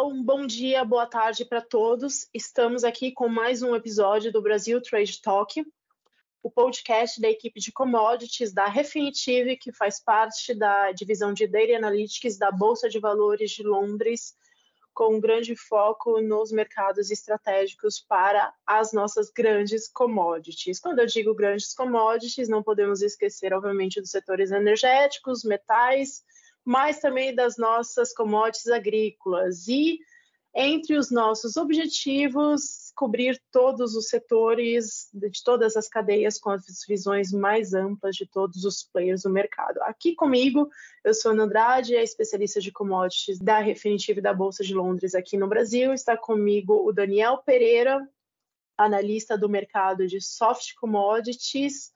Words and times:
pessoal, 0.00 0.08
um 0.08 0.22
bom 0.22 0.46
dia, 0.46 0.84
boa 0.84 1.06
tarde 1.06 1.44
para 1.44 1.60
todos. 1.60 2.26
Estamos 2.32 2.84
aqui 2.84 3.12
com 3.12 3.28
mais 3.28 3.62
um 3.62 3.74
episódio 3.76 4.32
do 4.32 4.40
Brasil 4.40 4.80
Trade 4.80 5.20
Talk, 5.20 5.62
o 6.42 6.50
podcast 6.50 7.20
da 7.20 7.28
equipe 7.28 7.60
de 7.60 7.70
commodities 7.70 8.52
da 8.52 8.66
Refinitiv, 8.66 9.58
que 9.58 9.72
faz 9.72 10.02
parte 10.02 10.54
da 10.54 10.90
divisão 10.92 11.34
de 11.34 11.46
Data 11.46 11.76
Analytics 11.76 12.38
da 12.38 12.50
Bolsa 12.50 12.88
de 12.88 12.98
Valores 12.98 13.50
de 13.50 13.62
Londres, 13.62 14.34
com 14.94 15.16
um 15.16 15.20
grande 15.20 15.54
foco 15.54 16.20
nos 16.20 16.50
mercados 16.50 17.10
estratégicos 17.10 18.00
para 18.00 18.54
as 18.66 18.92
nossas 18.92 19.30
grandes 19.30 19.86
commodities. 19.86 20.80
Quando 20.80 21.00
eu 21.00 21.06
digo 21.06 21.34
grandes 21.34 21.74
commodities, 21.74 22.48
não 22.48 22.62
podemos 22.62 23.02
esquecer, 23.02 23.52
obviamente, 23.52 24.00
dos 24.00 24.10
setores 24.10 24.50
energéticos, 24.50 25.44
metais, 25.44 26.22
mas 26.70 27.00
também 27.00 27.34
das 27.34 27.56
nossas 27.56 28.14
commodities 28.14 28.68
agrícolas. 28.68 29.66
E 29.66 29.98
entre 30.54 30.96
os 30.96 31.10
nossos 31.10 31.56
objetivos, 31.56 32.92
cobrir 32.94 33.42
todos 33.50 33.96
os 33.96 34.06
setores 34.06 35.08
de 35.12 35.42
todas 35.42 35.76
as 35.76 35.88
cadeias 35.88 36.38
com 36.38 36.50
as 36.50 36.64
visões 36.86 37.32
mais 37.32 37.74
amplas 37.74 38.14
de 38.14 38.24
todos 38.24 38.64
os 38.64 38.84
players 38.84 39.22
do 39.22 39.30
mercado. 39.30 39.82
Aqui 39.82 40.14
comigo, 40.14 40.70
eu 41.02 41.12
sou 41.12 41.32
Ana 41.32 41.42
Andrade, 41.42 41.96
a 41.96 42.04
especialista 42.04 42.60
de 42.60 42.70
commodities 42.70 43.40
da 43.40 43.58
Refinitiv 43.58 44.20
da 44.20 44.32
Bolsa 44.32 44.62
de 44.62 44.72
Londres 44.72 45.16
aqui 45.16 45.36
no 45.36 45.48
Brasil. 45.48 45.92
Está 45.92 46.16
comigo 46.16 46.86
o 46.86 46.92
Daniel 46.92 47.38
Pereira, 47.38 48.08
analista 48.78 49.36
do 49.36 49.48
mercado 49.48 50.06
de 50.06 50.20
soft 50.20 50.74
commodities, 50.76 51.92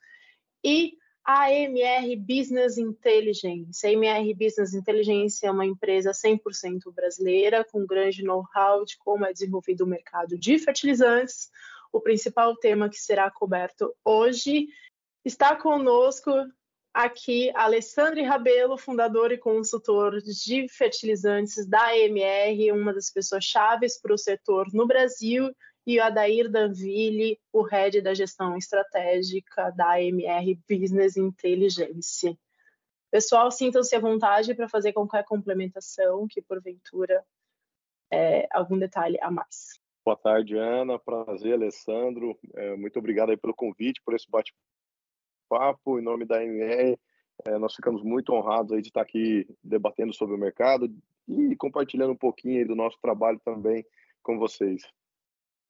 e 0.65 0.99
AMR 1.25 2.17
Business 2.19 2.77
Intelligence. 2.77 3.87
A 3.87 3.91
AMR 3.91 4.35
Business 4.35 4.75
Intelligence 4.75 5.45
é 5.45 5.51
uma 5.51 5.65
empresa 5.65 6.13
100% 6.13 6.93
brasileira, 6.95 7.65
com 7.65 7.87
grande 7.87 8.23
know-how 8.23 8.85
de 8.85 8.99
como 8.99 9.25
é 9.25 9.33
desenvolvido 9.33 9.85
o 9.85 9.87
mercado 9.87 10.37
de 10.39 10.59
fertilizantes. 10.59 11.51
O 11.91 12.01
principal 12.01 12.55
tema 12.57 12.91
que 12.91 12.99
será 12.99 13.31
coberto 13.31 13.95
hoje 14.05 14.69
está 15.25 15.57
conosco 15.57 16.31
aqui 16.93 17.51
Alessandro 17.55 18.23
Rabelo, 18.23 18.77
fundador 18.77 19.33
e 19.33 19.39
consultor 19.39 20.21
de 20.21 20.69
fertilizantes 20.69 21.67
da 21.67 21.87
AMR, 21.89 22.73
uma 22.73 22.93
das 22.93 23.11
pessoas 23.11 23.45
chaves 23.45 23.99
para 23.99 24.13
o 24.13 24.19
setor 24.19 24.67
no 24.75 24.87
Brasil 24.87 25.51
e 25.87 25.99
o 25.99 26.03
Adair 26.03 26.51
Danville, 26.51 27.39
o 27.53 27.63
head 27.63 28.01
da 28.01 28.15
gestão 28.15 28.57
estratégica 28.57 29.71
da 29.71 29.95
AMR 29.95 30.59
Business 30.69 31.17
Intelligence. 31.17 32.39
Pessoal, 33.11 33.51
sintam-se 33.51 33.95
à 33.95 34.01
vontade 34.01 34.55
para 34.55 34.69
fazer 34.69 34.93
qualquer 34.93 35.25
complementação 35.25 36.27
que, 36.29 36.43
porventura, 36.43 37.25
é, 38.11 38.49
algum 38.51 38.79
detalhe 38.79 39.19
a 39.21 39.31
mais. 39.31 39.79
Boa 40.05 40.17
tarde, 40.17 40.57
Ana. 40.57 40.99
Prazer, 40.99 41.55
Alessandro. 41.55 42.37
É, 42.55 42.77
muito 42.77 42.99
obrigado 42.99 43.31
aí 43.31 43.37
pelo 43.37 43.55
convite, 43.55 44.03
por 44.05 44.15
esse 44.15 44.29
bate-papo. 44.29 45.99
Em 45.99 46.03
nome 46.03 46.25
da 46.25 46.39
AMR, 46.39 46.99
é, 47.47 47.59
nós 47.59 47.75
ficamos 47.75 48.03
muito 48.03 48.33
honrados 48.33 48.73
aí 48.73 48.83
de 48.83 48.89
estar 48.89 49.03
aqui 49.03 49.47
debatendo 49.63 50.15
sobre 50.15 50.35
o 50.35 50.39
mercado 50.39 50.93
e 51.29 51.55
compartilhando 51.57 52.13
um 52.13 52.17
pouquinho 52.17 52.67
do 52.67 52.75
nosso 52.75 52.99
trabalho 53.01 53.41
também 53.45 53.85
com 54.23 54.39
vocês. 54.39 54.83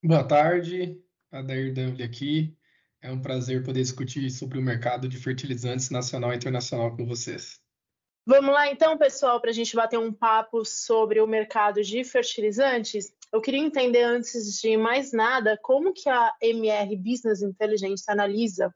Boa 0.06 0.22
tarde, 0.22 1.02
Adair 1.33 1.72
Danville 1.72 2.02
aqui. 2.02 2.55
É 3.00 3.10
um 3.10 3.22
prazer 3.22 3.64
poder 3.64 3.80
discutir 3.80 4.30
sobre 4.30 4.58
o 4.58 4.62
mercado 4.62 5.08
de 5.08 5.16
fertilizantes 5.16 5.88
nacional 5.88 6.30
e 6.30 6.36
internacional 6.36 6.94
com 6.94 7.06
vocês. 7.06 7.58
Vamos 8.27 8.52
lá 8.52 8.70
então, 8.70 8.98
pessoal, 8.98 9.41
para 9.41 9.48
a 9.48 9.54
gente 9.54 9.75
bater 9.75 9.98
um 9.98 10.12
papo 10.12 10.62
sobre 10.62 11.22
o 11.22 11.26
mercado 11.26 11.82
de 11.82 12.04
fertilizantes. 12.04 13.15
Eu 13.32 13.41
queria 13.41 13.60
entender, 13.60 14.03
antes 14.03 14.60
de 14.60 14.76
mais 14.76 15.10
nada, 15.10 15.59
como 15.62 15.94
que 15.94 16.10
a 16.10 16.34
MR 16.38 16.94
Business 16.98 17.41
Intelligence 17.41 18.04
analisa 18.06 18.71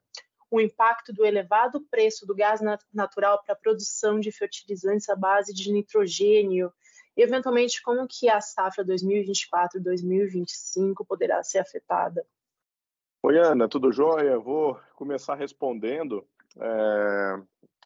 o 0.49 0.59
impacto 0.59 1.13
do 1.13 1.23
elevado 1.23 1.79
preço 1.91 2.25
do 2.25 2.33
gás 2.33 2.59
natural 2.91 3.43
para 3.43 3.53
a 3.53 3.59
produção 3.59 4.19
de 4.19 4.31
fertilizantes 4.31 5.07
à 5.09 5.15
base 5.15 5.53
de 5.53 5.71
nitrogênio 5.71 6.73
e 7.19 7.21
eventualmente 7.21 7.83
como 7.83 8.07
que 8.07 8.29
a 8.29 8.39
safra 8.39 8.85
2024-2025 8.85 11.05
poderá 11.05 11.43
ser 11.43 11.59
afetada? 11.59 12.25
Oi, 13.21 13.37
Ana, 13.37 13.67
tudo 13.67 13.91
jóia? 13.91 14.39
Vou 14.39 14.79
começar 14.95 15.35
respondendo. 15.35 16.25
É... 16.57 17.41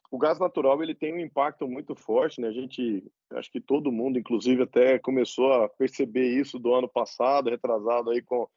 O 0.08 0.18
gás 0.18 0.38
natural 0.38 0.80
ele 0.80 0.94
tem 0.94 1.12
um 1.12 1.18
impacto 1.18 1.66
muito 1.66 1.96
forte, 1.96 2.40
né? 2.40 2.46
A 2.46 2.52
gente, 2.52 3.02
acho 3.32 3.50
que 3.50 3.60
todo 3.60 3.90
mundo, 3.90 4.20
inclusive, 4.20 4.62
até 4.62 5.00
começou 5.00 5.52
a 5.52 5.68
perceber 5.68 6.28
isso 6.28 6.56
do 6.56 6.72
ano 6.72 6.88
passado, 6.88 7.50
retrasado 7.50 8.10
aí 8.10 8.22
com, 8.22 8.48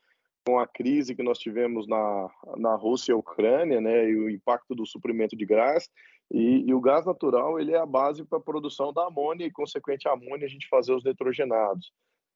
com 0.46 0.60
a 0.60 0.68
crise 0.68 1.16
que 1.16 1.24
nós 1.24 1.40
tivemos 1.40 1.88
na, 1.88 2.30
na 2.56 2.76
Rússia 2.76 3.14
e 3.14 3.16
Ucrânia, 3.16 3.82
né? 3.82 4.08
E 4.08 4.16
o 4.16 4.30
impacto 4.30 4.76
do 4.76 4.86
suprimento 4.86 5.36
de 5.36 5.44
gás. 5.44 5.90
E, 6.32 6.66
e, 6.68 6.74
o 6.74 6.82
gás 6.82 7.06
natural 7.06 7.60
ele 7.60 7.74
é 7.74 7.78
a 7.78 7.86
base 7.86 8.26
para 8.26 8.38
a 8.38 8.42
produção 8.42 8.92
da 8.92 9.08
amônia 9.08 9.46
e, 9.46 9.52
consequente, 9.52 10.08
amônia 10.08 10.46
a 10.46 10.50
gente 10.50 10.68
fazer 10.68 10.94
os 10.94 11.04
nitrogenados. 11.04 11.92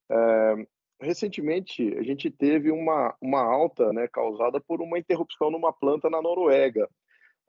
É, 0.10 0.68
recentemente, 1.02 1.94
a 1.98 2.04
gente 2.04 2.30
teve 2.30 2.72
uma, 2.72 3.16
uma 3.22 3.42
alta 3.42 3.92
né, 3.92 4.08
causada 4.08 4.62
por 4.62 4.82
uma 4.82 4.98
interrupção 4.98 5.52
numa 5.52 5.74
planta 5.74 6.10
na 6.10 6.22
Noruega. 6.22 6.90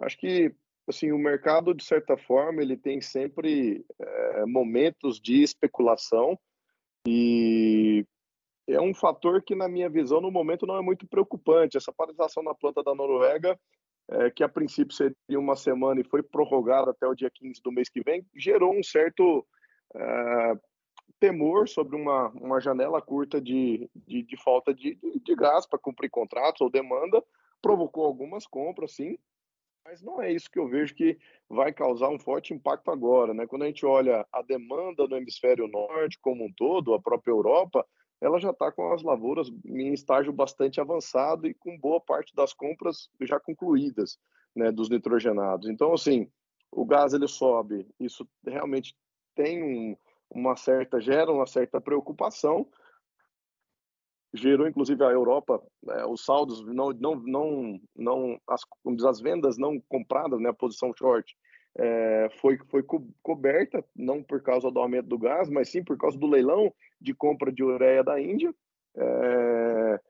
Acho 0.00 0.18
que 0.18 0.52
assim, 0.88 1.12
o 1.12 1.18
mercado, 1.18 1.74
de 1.74 1.84
certa 1.84 2.16
forma, 2.16 2.60
ele 2.60 2.76
tem 2.76 3.00
sempre 3.00 3.84
é, 4.00 4.46
momentos 4.46 5.20
de 5.20 5.42
especulação 5.42 6.38
e 7.06 8.04
é 8.68 8.80
um 8.80 8.94
fator 8.94 9.42
que, 9.42 9.54
na 9.54 9.68
minha 9.68 9.88
visão, 9.88 10.20
no 10.20 10.30
momento 10.30 10.66
não 10.66 10.76
é 10.76 10.82
muito 10.82 11.06
preocupante. 11.06 11.76
Essa 11.76 11.92
paralisação 11.92 12.42
na 12.42 12.54
planta 12.54 12.82
da 12.82 12.94
Noruega 12.94 13.58
é, 14.12 14.30
que 14.30 14.42
a 14.42 14.48
princípio 14.48 14.94
seria 14.94 15.38
uma 15.38 15.56
semana 15.56 16.00
e 16.00 16.04
foi 16.04 16.22
prorrogada 16.22 16.90
até 16.90 17.06
o 17.06 17.14
dia 17.14 17.30
15 17.30 17.62
do 17.62 17.72
mês 17.72 17.88
que 17.88 18.02
vem, 18.02 18.26
gerou 18.34 18.72
um 18.72 18.82
certo 18.82 19.46
é, 19.94 20.54
temor 21.18 21.68
sobre 21.68 21.96
uma, 21.96 22.28
uma 22.30 22.60
janela 22.60 23.00
curta 23.00 23.40
de, 23.40 23.88
de, 23.94 24.22
de 24.22 24.36
falta 24.42 24.74
de, 24.74 24.94
de, 24.96 25.20
de 25.20 25.34
gás 25.36 25.66
para 25.66 25.78
cumprir 25.78 26.10
contratos 26.10 26.60
ou 26.60 26.70
demanda, 26.70 27.22
provocou 27.60 28.04
algumas 28.04 28.46
compras, 28.46 28.92
sim, 28.92 29.16
mas 29.84 30.02
não 30.02 30.22
é 30.22 30.32
isso 30.32 30.50
que 30.50 30.58
eu 30.58 30.68
vejo 30.68 30.94
que 30.94 31.18
vai 31.48 31.72
causar 31.72 32.08
um 32.08 32.18
forte 32.18 32.54
impacto 32.54 32.90
agora, 32.90 33.34
né? 33.34 33.46
Quando 33.46 33.62
a 33.62 33.66
gente 33.66 33.84
olha 33.84 34.26
a 34.32 34.42
demanda 34.42 35.06
no 35.08 35.16
hemisfério 35.16 35.66
norte 35.66 36.18
como 36.20 36.44
um 36.44 36.52
todo, 36.52 36.94
a 36.94 37.00
própria 37.00 37.32
Europa, 37.32 37.86
ela 38.22 38.38
já 38.38 38.50
está 38.50 38.70
com 38.70 38.92
as 38.92 39.02
lavouras 39.02 39.48
em 39.66 39.92
estágio 39.92 40.32
bastante 40.32 40.80
avançado 40.80 41.44
e 41.48 41.52
com 41.52 41.76
boa 41.76 42.00
parte 42.00 42.32
das 42.36 42.54
compras 42.54 43.10
já 43.20 43.40
concluídas, 43.40 44.16
né, 44.54 44.70
dos 44.70 44.88
nitrogenados. 44.88 45.68
Então, 45.68 45.92
assim, 45.92 46.30
o 46.70 46.84
gás 46.84 47.12
ele 47.12 47.26
sobe, 47.26 47.84
isso 47.98 48.26
realmente 48.46 48.96
tem 49.34 49.60
um, 49.60 49.96
uma 50.30 50.54
certa 50.54 51.00
gera 51.00 51.32
uma 51.32 51.46
certa 51.46 51.80
preocupação. 51.80 52.68
Gerou 54.32 54.68
inclusive 54.68 55.04
a 55.04 55.10
Europa, 55.10 55.60
né, 55.82 56.06
os 56.06 56.24
saldos 56.24 56.64
não 56.64 56.90
não 56.90 57.16
não 57.16 57.80
não 57.96 58.40
as, 58.48 58.62
as 59.04 59.20
vendas 59.20 59.58
não 59.58 59.80
compradas, 59.88 60.40
né, 60.40 60.48
a 60.48 60.54
posição 60.54 60.92
short 60.96 61.36
é, 61.78 62.28
foi, 62.40 62.58
foi 62.68 62.82
co 62.82 63.06
coberta, 63.22 63.84
não 63.96 64.22
por 64.22 64.42
causa 64.42 64.70
do 64.70 64.78
aumento 64.78 65.06
do 65.06 65.18
gás, 65.18 65.48
mas 65.48 65.70
sim 65.70 65.82
por 65.82 65.96
causa 65.96 66.18
do 66.18 66.26
leilão 66.26 66.72
de 67.00 67.14
compra 67.14 67.50
de 67.50 67.64
ureia 67.64 68.04
da 68.04 68.20
Índia. 68.20 68.54
É, 68.94 70.00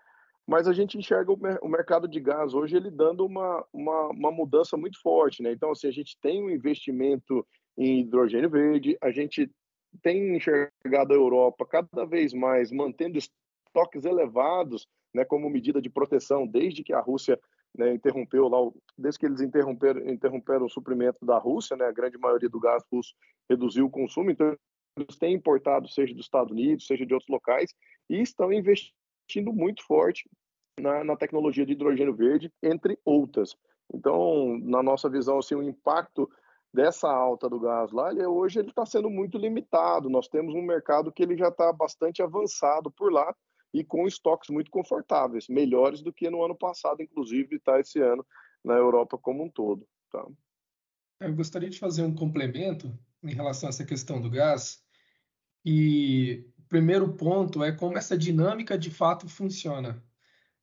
mas 0.47 0.67
a 0.67 0.73
gente 0.73 0.99
enxerga 0.99 1.33
o, 1.33 1.37
mer 1.39 1.59
o, 1.63 1.69
mercado 1.69 2.09
de 2.09 2.19
gás 2.19 2.53
hoje 2.53 2.77
ele 2.77 2.91
dando 2.91 3.25
uma, 3.25 3.65
uma, 3.73 4.09
uma, 4.09 4.33
mudança 4.33 4.77
muito 4.77 5.01
forte. 5.01 5.43
Né? 5.43 5.53
Então, 5.53 5.71
assim, 5.71 5.87
a 5.87 5.93
gente 5.93 6.19
tem 6.21 6.43
um 6.43 6.51
investimento 6.51 7.47
em 7.79 8.01
hidrogênio 8.01 8.51
verde, 8.51 8.99
a 9.01 9.11
gente 9.11 9.51
tem 10.03 10.37
enxergado 10.37 11.13
a 11.13 11.17
Europa 11.17 11.65
cada 11.67 12.05
vez 12.05 12.33
mais 12.33 12.73
mantendo 12.73 13.19
estoques 13.19 14.05
elevados 14.05 14.89
né, 15.15 15.25
como 15.25 15.49
medida 15.49 15.81
de 15.81 15.91
proteção, 15.91 16.47
desde 16.47 16.83
que 16.83 16.93
a 16.93 17.01
Rússia 17.01 17.39
né, 17.77 17.95
interrompeu 17.95 18.49
lá, 18.49 18.59
desde 18.97 19.19
que 19.19 19.27
eles 19.27 19.41
interromperam, 19.41 20.07
interromperam 20.09 20.67
o 20.67 20.71
suprimento 20.71 21.25
da 21.25 21.39
Rússia, 21.39 21.77
né, 21.77 21.87
a 21.87 21.93
grande 21.93 22.19
maioria 22.19 22.49
do 22.49 22.61
gás 22.61 22.83
russo 22.93 23.15
reduziu 23.49 23.87
o 23.87 23.91
consumo, 23.91 24.31
então 24.31 24.57
eles 24.97 25.17
têm 25.17 25.35
importado, 25.35 25.89
seja 25.89 26.15
dos 26.15 26.27
Estados 26.27 26.53
Unidos, 26.53 26.87
seja 26.87 27.07
de 27.07 27.15
outros 27.15 27.31
locais, 27.31 27.75
e 28.11 28.21
estão 28.21 28.53
investindo 28.53 29.53
muito 29.53 29.85
forte 29.87 30.29
na, 30.79 31.03
na 31.03 31.17
tecnologia 31.17 31.65
de 31.65 31.73
hidrogênio 31.73 32.15
verde, 32.15 32.53
entre 32.63 32.99
outras. 33.05 33.57
Então, 33.93 34.59
na 34.59 34.83
nossa 34.83 35.09
visão, 35.09 35.39
assim, 35.39 35.55
o 35.55 35.63
impacto 35.63 36.31
dessa 36.73 37.11
alta 37.11 37.49
do 37.49 37.61
gás 37.61 37.93
lá, 37.93 38.11
ele, 38.11 38.25
hoje 38.25 38.59
ele 38.59 38.71
está 38.71 38.87
sendo 38.87 39.11
muito 39.11 39.37
limitado. 39.37 40.09
Nós 40.09 40.29
temos 40.29 40.55
um 40.55 40.63
mercado 40.63 41.13
que 41.13 41.23
ele 41.23 41.37
já 41.37 41.49
está 41.49 41.73
bastante 41.73 42.23
avançado 42.23 42.91
por 42.91 43.13
lá, 43.13 43.35
e 43.73 43.83
com 43.83 44.07
estoques 44.07 44.51
muito 44.51 44.71
confortáveis, 44.71 45.49
melhores 45.49 46.03
do 46.03 46.13
que 46.13 46.29
no 46.29 46.45
ano 46.45 46.55
passado, 46.55 47.03
inclusive 47.03 47.57
está 47.57 47.81
esse 47.81 48.01
ano 48.01 48.25
na 48.65 48.75
Europa 48.75 49.17
como 49.19 49.45
um 49.45 49.49
todo. 49.49 49.87
Tá? 50.11 50.27
Eu 51.21 51.35
gostaria 51.35 51.71
de 51.71 51.79
fazer 51.79 52.03
um 52.03 52.15
complemento 52.15 52.97
em 53.23 53.33
relação 53.33 53.69
a 53.69 53.71
essa 53.71 53.85
questão 53.85 54.21
do 54.21 54.29
gás 54.29 54.83
e 55.65 56.45
primeiro 56.69 57.13
ponto 57.15 57.63
é 57.63 57.71
como 57.71 57.99
essa 57.99 58.17
dinâmica 58.17 58.79
de 58.79 58.91
fato 58.91 59.29
funciona. 59.29 60.03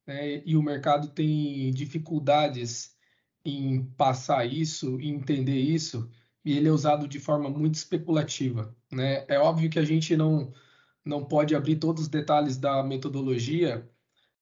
Né? 0.05 0.41
E 0.45 0.57
o 0.57 0.63
mercado 0.63 1.09
tem 1.09 1.71
dificuldades 1.71 2.97
em 3.45 3.85
passar 3.97 4.45
isso, 4.45 4.99
em 4.99 5.15
entender 5.15 5.59
isso, 5.59 6.09
e 6.43 6.57
ele 6.57 6.67
é 6.67 6.71
usado 6.71 7.07
de 7.07 7.19
forma 7.19 7.49
muito 7.49 7.75
especulativa. 7.75 8.75
Né? 8.91 9.23
É 9.27 9.39
óbvio 9.39 9.69
que 9.69 9.79
a 9.79 9.85
gente 9.85 10.17
não, 10.17 10.51
não 11.09 11.25
pode 11.25 11.55
abrir 11.55 11.77
todos 11.77 12.03
os 12.03 12.07
detalhes 12.07 12.55
da 12.55 12.83
metodologia, 12.83 13.89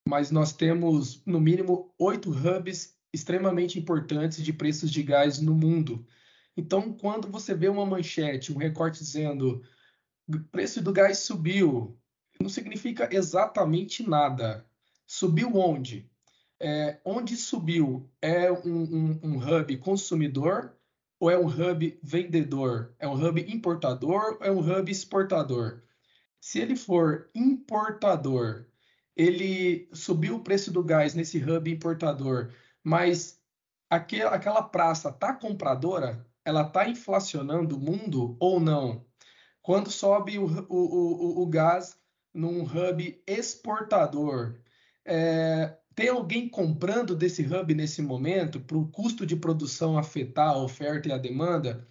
mas 0.06 0.30
nós 0.30 0.52
temos, 0.52 1.24
no 1.24 1.40
mínimo, 1.40 1.92
oito 1.98 2.30
hubs 2.30 2.94
extremamente 3.12 3.78
importantes 3.78 4.44
de 4.44 4.52
preços 4.52 4.90
de 4.90 5.02
gás 5.02 5.40
no 5.40 5.54
mundo. 5.54 6.06
Então, 6.54 6.92
quando 6.92 7.28
você 7.28 7.54
vê 7.54 7.68
uma 7.68 7.86
manchete, 7.86 8.52
um 8.52 8.58
recorte 8.58 8.98
dizendo 8.98 9.62
preço 10.52 10.82
do 10.82 10.92
gás 10.92 11.18
subiu, 11.18 11.98
não 12.38 12.50
significa 12.50 13.08
exatamente 13.10 14.06
nada. 14.06 14.66
Subiu 15.06 15.56
onde? 15.56 16.10
É, 16.60 16.98
onde 17.02 17.34
subiu? 17.34 18.10
É 18.20 18.52
um, 18.52 18.82
um, 18.82 19.20
um 19.22 19.36
hub 19.38 19.74
consumidor 19.78 20.76
ou 21.18 21.30
é 21.30 21.38
um 21.38 21.46
hub 21.46 21.98
vendedor? 22.02 22.94
É 22.98 23.08
um 23.08 23.14
hub 23.14 23.40
importador 23.40 24.36
ou 24.38 24.46
é 24.46 24.50
um 24.52 24.58
hub 24.58 24.90
exportador? 24.90 25.82
Se 26.40 26.58
ele 26.58 26.76
for 26.76 27.30
importador, 27.34 28.66
ele 29.16 29.88
subiu 29.92 30.36
o 30.36 30.42
preço 30.42 30.72
do 30.72 30.82
gás 30.82 31.14
nesse 31.14 31.38
hub 31.38 31.70
importador, 31.70 32.52
mas 32.82 33.40
aquela, 33.90 34.62
praça 34.62 35.08
está 35.08 35.34
compradora? 35.34 36.26
ela 36.48 36.62
está 36.62 36.88
inflacionando 36.88 37.76
o 37.76 37.80
mundo 37.80 38.34
ou 38.40 38.58
não? 38.58 39.04
Quando 39.60 39.90
sobe 39.90 40.38
o, 40.38 40.46
o, 40.46 41.40
o, 41.40 41.42
o 41.42 41.46
gás 41.46 42.00
num 42.32 42.62
hub 42.62 43.22
exportador, 43.26 44.58
é, 45.04 45.76
tem 45.94 46.08
alguém 46.08 46.48
comprando 46.48 47.14
desse 47.14 47.42
hub 47.42 47.74
nesse 47.74 48.00
momento 48.00 48.60
para 48.60 48.78
o 48.78 48.88
custo 48.88 49.26
de 49.26 49.36
produção 49.36 49.98
afetar 49.98 50.48
a 50.48 50.58
oferta 50.58 51.08
e 51.08 51.12
a 51.12 51.18
demanda? 51.18 51.86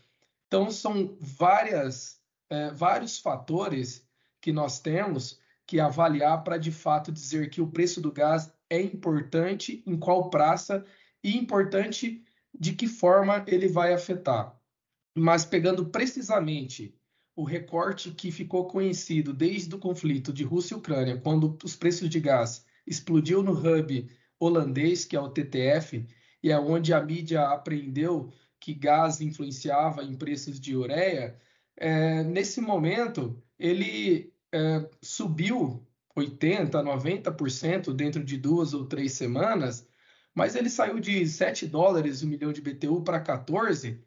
Então, 0.48 0.72
são 0.72 1.16
várias, 1.20 2.20
é, 2.50 2.72
vários 2.72 3.20
fatores 3.20 4.07
que 4.42 4.52
nós 4.52 4.80
temos 4.80 5.40
que 5.66 5.80
avaliar 5.80 6.44
para 6.44 6.58
de 6.58 6.72
fato 6.72 7.12
dizer 7.12 7.50
que 7.50 7.62
o 7.62 7.68
preço 7.68 8.00
do 8.00 8.12
gás 8.12 8.52
é 8.70 8.82
importante, 8.82 9.84
em 9.86 9.98
qual 9.98 10.30
praça 10.30 10.86
e 11.24 11.38
importante 11.38 12.24
de 12.58 12.74
que 12.74 12.88
forma 12.88 13.44
ele 13.48 13.68
vai 13.68 13.94
afetar. 13.94 14.58
Mas 15.16 15.46
pegando 15.46 15.86
precisamente 15.88 16.96
o 17.36 17.44
recorte 17.44 18.12
que 18.12 18.32
ficou 18.32 18.68
conhecido 18.68 19.34
desde 19.34 19.74
o 19.76 19.80
conflito 19.80 20.34
de 20.34 20.44
Rússia 20.44 20.74
e 20.74 20.78
Ucrânia, 20.78 21.18
quando 21.18 21.58
os 21.64 21.76
preços 21.76 22.10
de 22.10 22.20
gás 22.20 22.66
explodiu 22.86 23.44
no 23.44 23.52
hub 23.52 24.10
holandês, 24.40 25.06
que 25.06 25.16
é 25.16 25.20
o 25.20 25.30
TTF, 25.30 26.06
e 26.42 26.52
é 26.52 26.60
onde 26.60 26.94
a 26.94 27.04
mídia 27.04 27.48
aprendeu 27.50 28.32
que 28.60 28.74
gás 28.74 29.22
influenciava 29.22 30.04
em 30.04 30.16
preços 30.16 30.60
de 30.60 30.76
ureia, 30.76 31.38
é, 31.78 32.24
nesse 32.24 32.60
momento 32.60 33.42
ele 33.58 34.34
é, 34.52 34.90
subiu 35.02 35.86
80%, 36.16 36.72
90% 36.72 37.94
dentro 37.94 38.24
de 38.24 38.38
duas 38.38 38.74
ou 38.74 38.86
três 38.86 39.14
semanas, 39.14 39.88
mas 40.34 40.56
ele 40.56 40.70
saiu 40.70 41.00
de 41.00 41.26
7 41.28 41.68
dólares 41.68 42.22
o 42.22 42.28
milhão 42.28 42.52
de 42.52 42.62
BTU 42.62 43.02
para 43.02 43.20
14, 43.20 44.02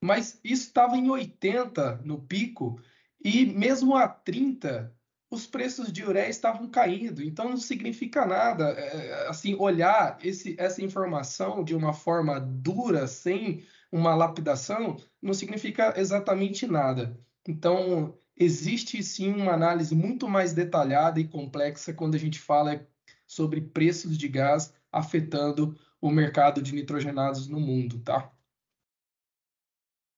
mas 0.00 0.40
isso 0.44 0.68
estava 0.68 0.96
em 0.96 1.10
80 1.10 2.02
no 2.04 2.20
pico, 2.20 2.80
e 3.24 3.46
mesmo 3.46 3.96
a 3.96 4.06
30, 4.06 4.94
os 5.30 5.46
preços 5.46 5.92
de 5.92 6.04
ureia 6.04 6.28
estavam 6.28 6.68
caindo. 6.68 7.22
Então 7.22 7.48
não 7.48 7.56
significa 7.56 8.24
nada, 8.24 8.68
é, 8.70 9.28
assim, 9.28 9.56
olhar 9.58 10.18
esse, 10.22 10.54
essa 10.58 10.82
informação 10.84 11.64
de 11.64 11.74
uma 11.74 11.92
forma 11.92 12.38
dura, 12.38 13.06
sem 13.06 13.64
uma 13.96 14.14
lapidação, 14.14 14.96
não 15.22 15.32
significa 15.32 15.98
exatamente 15.98 16.66
nada. 16.66 17.18
Então, 17.48 18.18
existe 18.36 19.02
sim 19.02 19.32
uma 19.32 19.52
análise 19.52 19.94
muito 19.94 20.28
mais 20.28 20.52
detalhada 20.52 21.18
e 21.18 21.26
complexa 21.26 21.94
quando 21.94 22.14
a 22.14 22.18
gente 22.18 22.38
fala 22.38 22.86
sobre 23.26 23.60
preços 23.60 24.18
de 24.18 24.28
gás 24.28 24.74
afetando 24.92 25.78
o 25.98 26.10
mercado 26.10 26.60
de 26.60 26.74
nitrogenados 26.74 27.48
no 27.48 27.58
mundo, 27.58 27.98
tá? 28.00 28.30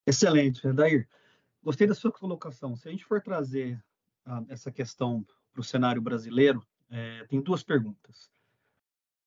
Excelente, 0.04 0.72
Dair. 0.72 1.08
Gostei 1.62 1.86
da 1.86 1.94
sua 1.94 2.10
colocação. 2.10 2.74
Se 2.74 2.88
a 2.88 2.90
gente 2.90 3.04
for 3.04 3.22
trazer 3.22 3.80
ah, 4.24 4.42
essa 4.48 4.72
questão 4.72 5.24
para 5.52 5.60
o 5.60 5.64
cenário 5.64 6.02
brasileiro, 6.02 6.66
é, 6.90 7.24
tem 7.26 7.40
duas 7.40 7.62
perguntas. 7.62 8.28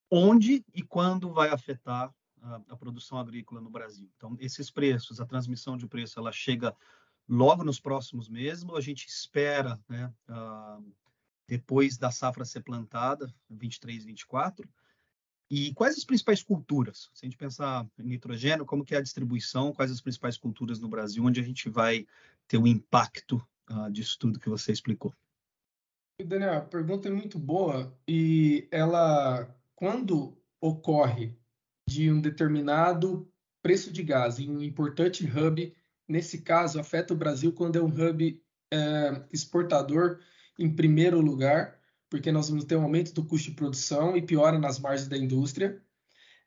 Onde 0.10 0.66
e 0.74 0.82
quando 0.82 1.32
vai 1.32 1.50
afetar 1.50 2.14
a, 2.42 2.76
produção 2.76 3.18
agrícola 3.18 3.62
no 3.62 3.70
Brasil? 3.70 4.10
Então, 4.18 4.36
esses 4.40 4.70
preços, 4.70 5.20
a 5.20 5.26
transmissão 5.26 5.78
de 5.78 5.88
preço, 5.88 6.20
ela 6.20 6.32
chega 6.32 6.76
logo 7.28 7.64
nos 7.64 7.80
próximos 7.80 8.28
meses 8.28 8.64
ou 8.64 8.76
a 8.76 8.82
gente 8.82 9.08
espera 9.08 9.80
né, 9.88 10.12
uh, 10.30 10.94
depois 11.48 11.98
da 11.98 12.12
safra 12.12 12.46
ser 12.46 12.62
plantada, 12.62 13.34
23, 13.50 14.06
24? 14.06 14.68
E 15.50 15.74
quais 15.74 15.98
as 15.98 16.06
principais 16.06 16.42
culturas? 16.42 17.10
Se 17.14 17.26
a 17.26 17.28
gente 17.28 17.38
pensar 17.38 17.86
em 18.00 18.04
nitrogênio, 18.04 18.66
como 18.66 18.86
que 18.86 18.96
é 18.96 18.98
a 18.98 19.02
distribuição, 19.02 19.74
quais 19.74 19.92
as 19.92 20.00
principais 20.00 20.38
culturas 20.38 20.80
no 20.80 20.88
Brasil, 20.88 21.24
onde 21.26 21.42
a 21.42 21.44
gente 21.44 21.70
vai 21.70 22.08
ter 22.48 22.58
o 22.58 22.66
impacto 22.66 23.46
uh, 23.70 23.92
disso 23.92 24.18
tudo 24.18 24.40
que 24.40 24.50
você 24.50 24.72
explicou? 24.72 25.14
Daniel, 26.24 26.58
a 26.58 26.62
pergunta 26.62 27.08
é 27.08 27.12
muito 27.12 27.40
boa 27.40 27.94
e 28.08 28.68
ela, 28.72 29.54
quando 29.76 30.38
ocorre 30.60 31.36
de 31.92 32.12
um 32.12 32.22
determinado 32.22 33.28
preço 33.62 33.92
de 33.92 34.02
gás 34.02 34.40
em 34.40 34.50
um 34.50 34.62
importante 34.62 35.26
hub, 35.26 35.74
nesse 36.08 36.42
caso 36.42 36.80
afeta 36.80 37.14
o 37.14 37.18
Brasil 37.18 37.52
quando 37.52 37.78
é 37.78 37.82
um 37.82 37.88
hub 37.88 38.42
é, 38.72 39.24
exportador 39.32 40.20
em 40.58 40.74
primeiro 40.74 41.20
lugar, 41.20 41.78
porque 42.10 42.32
nós 42.32 42.50
vamos 42.50 42.66
ter 42.66 42.76
um 42.76 42.84
aumento 42.84 43.14
do 43.14 43.24
custo 43.24 43.50
de 43.50 43.56
produção 43.56 44.16
e 44.16 44.22
piora 44.22 44.58
nas 44.58 44.80
margens 44.80 45.08
da 45.08 45.18
indústria. 45.18 45.82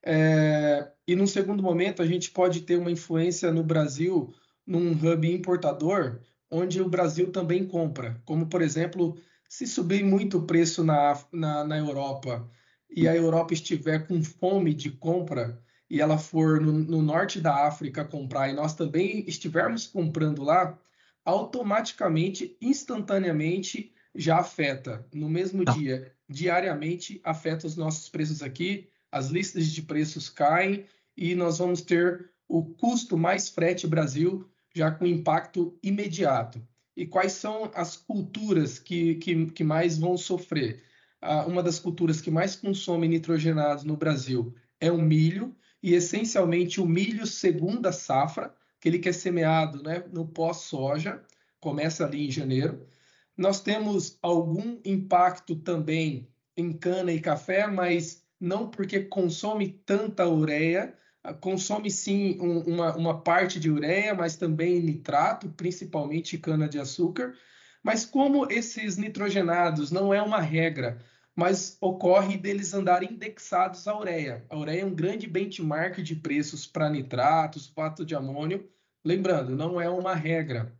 É, 0.03 0.91
e 1.07 1.15
num 1.15 1.27
segundo 1.27 1.63
momento, 1.63 2.03
a 2.03 2.07
gente 2.07 2.31
pode 2.31 2.63
ter 2.63 2.77
uma 2.77 2.91
influência 2.91 3.51
no 3.51 3.63
Brasil 3.63 4.35
num 4.67 4.93
hub 4.93 5.33
importador, 5.33 6.21
onde 6.51 6.81
o 6.81 6.89
Brasil 6.89 7.31
também 7.31 7.67
compra, 7.67 8.21
como 8.25 8.47
por 8.47 8.63
exemplo, 8.63 9.19
se 9.49 9.67
subir 9.67 10.05
muito 10.05 10.39
o 10.39 10.47
preço 10.47 10.83
na, 10.85 11.19
na, 11.33 11.65
na 11.65 11.79
Europa 11.79 12.49
e 12.95 13.09
a 13.09 13.15
Europa 13.15 13.53
estiver 13.53 14.07
com 14.07 14.23
fome 14.23 14.73
de 14.73 14.91
compra 14.91 15.61
e 15.91 16.01
ela 16.01 16.17
for 16.17 16.61
no, 16.61 16.73
no 16.73 17.03
norte 17.03 17.41
da 17.41 17.67
África 17.67 18.05
comprar 18.05 18.49
e 18.49 18.55
nós 18.55 18.75
também 18.75 19.25
estivermos 19.27 19.87
comprando 19.87 20.43
lá, 20.43 20.79
automaticamente, 21.25 22.57
instantaneamente, 22.61 23.93
já 24.15 24.39
afeta 24.39 25.05
no 25.13 25.29
mesmo 25.29 25.65
tá. 25.65 25.73
dia, 25.73 26.13
diariamente 26.29 27.21
afeta 27.25 27.67
os 27.67 27.77
nossos 27.77 28.09
preços 28.09 28.43
aqui, 28.43 28.89
as 29.11 29.29
listas 29.29 29.67
de 29.67 29.83
preços 29.83 30.29
caem 30.29 30.87
e 31.17 31.35
nós 31.35 31.59
vamos 31.59 31.81
ter 31.81 32.31
o 32.49 32.63
custo 32.63 33.17
mais 33.17 33.49
frete 33.49 33.87
Brasil 33.87 34.49
já 34.75 34.91
com 34.91 35.07
impacto 35.07 35.77
imediato. 35.83 36.63
E 36.97 37.07
quais 37.07 37.33
são 37.33 37.71
as 37.75 37.97
culturas 37.97 38.79
que, 38.79 39.17
que, 39.17 39.47
que 39.47 39.65
mais 39.65 39.99
vão 39.99 40.17
sofrer? 40.17 40.83
Ah, 41.27 41.47
uma 41.47 41.63
das 41.63 41.79
culturas 41.79 42.21
que 42.21 42.31
mais 42.31 42.55
consome 42.55 43.09
nitrogenados 43.09 43.83
no 43.83 43.97
Brasil 43.97 44.55
é 44.79 44.93
o 44.93 45.01
milho, 45.01 45.57
e 45.83 45.95
essencialmente 45.95 46.83
o 46.83 46.87
milho 46.87 47.27
segunda 47.27 47.93
safra, 47.93 48.55
que 48.79 48.91
ele 48.91 48.99
que 48.99 49.09
é 49.09 49.13
semeado 49.13 49.83
né, 49.83 50.05
no 50.13 50.29
pós-soja, 50.29 51.23
começa 51.59 52.05
ali 52.05 52.27
em 52.27 52.31
janeiro. 52.31 52.87
Nós 53.35 53.63
temos 53.63 54.19
algum 54.21 54.79
impacto 54.85 55.57
também 55.57 56.29
em 56.55 56.75
cana 56.75 57.11
e 57.11 57.19
café, 57.19 57.67
mas 57.69 58.23
não 58.39 58.69
porque 58.69 59.01
consome 59.01 59.81
tanta 59.87 60.29
ureia, 60.29 60.95
consome 61.41 61.91
sim 61.91 62.39
um, 62.39 62.61
uma, 62.75 62.95
uma 62.97 63.23
parte 63.23 63.59
de 63.59 63.71
ureia, 63.71 64.15
mas 64.15 64.37
também 64.37 64.79
nitrato, 64.79 65.49
principalmente 65.49 66.37
cana-de-açúcar. 66.37 67.35
Mas 67.83 68.05
como 68.05 68.51
esses 68.53 68.99
nitrogenados 68.99 69.91
não 69.91 70.13
é 70.13 70.21
uma 70.21 70.41
regra, 70.41 70.99
mas 71.35 71.77
ocorre 71.81 72.37
deles 72.37 72.73
andarem 72.75 73.13
indexados 73.13 73.87
à 73.89 73.99
ureia. 73.99 74.45
A 74.49 74.57
ureia 74.57 74.83
é 74.83 74.87
um 74.87 74.95
grande 74.95 75.27
benchmark 75.27 75.99
de 75.99 76.15
preços 76.17 76.67
para 76.67 76.91
nitratos, 76.91 77.69
fato 77.69 78.05
de 78.05 78.15
amônio. 78.15 78.69
Lembrando, 79.05 79.57
não 79.57 79.81
é 79.81 79.89
uma 79.89 80.15
regra. 80.15 80.73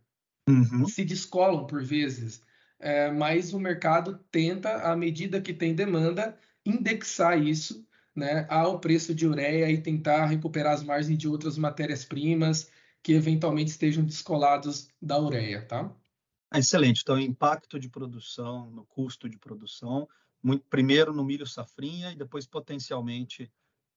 Uhum. 0.47 0.87
Se 0.87 1.03
descolam 1.03 1.65
por 1.65 1.83
vezes 1.83 2.41
é, 2.79 3.09
mas 3.11 3.53
o 3.53 3.59
mercado 3.59 4.19
tenta, 4.31 4.91
à 4.91 4.95
medida 4.95 5.41
que 5.41 5.53
tem 5.53 5.73
demanda, 5.73 6.37
indexar 6.65 7.41
isso 7.41 7.85
né, 8.15 8.45
ao 8.49 8.79
preço 8.79 9.13
de 9.13 9.27
ureia 9.27 9.69
e 9.71 9.81
tentar 9.81 10.25
recuperar 10.25 10.73
as 10.73 10.83
margens 10.83 11.17
de 11.17 11.27
outras 11.27 11.57
matérias-primas 11.57 12.69
que 13.01 13.13
eventualmente 13.13 13.71
estejam 13.71 14.03
descolados 14.03 14.89
da 15.01 15.19
ureia, 15.19 15.61
tá? 15.61 15.91
Excelente. 16.53 17.01
Então, 17.01 17.19
impacto 17.19 17.79
de 17.79 17.89
produção, 17.89 18.69
no 18.71 18.85
custo 18.85 19.29
de 19.29 19.37
produção, 19.37 20.07
muito, 20.45 20.63
primeiro 20.69 21.11
no 21.11 21.25
milho 21.25 21.47
safrinha 21.47 22.11
e 22.11 22.15
depois 22.15 22.45
potencialmente 22.45 23.51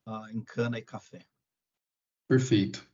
uh, 0.06 0.30
em 0.30 0.40
cana 0.40 0.78
e 0.78 0.82
café. 0.82 1.20
Perfeito. 2.26 2.88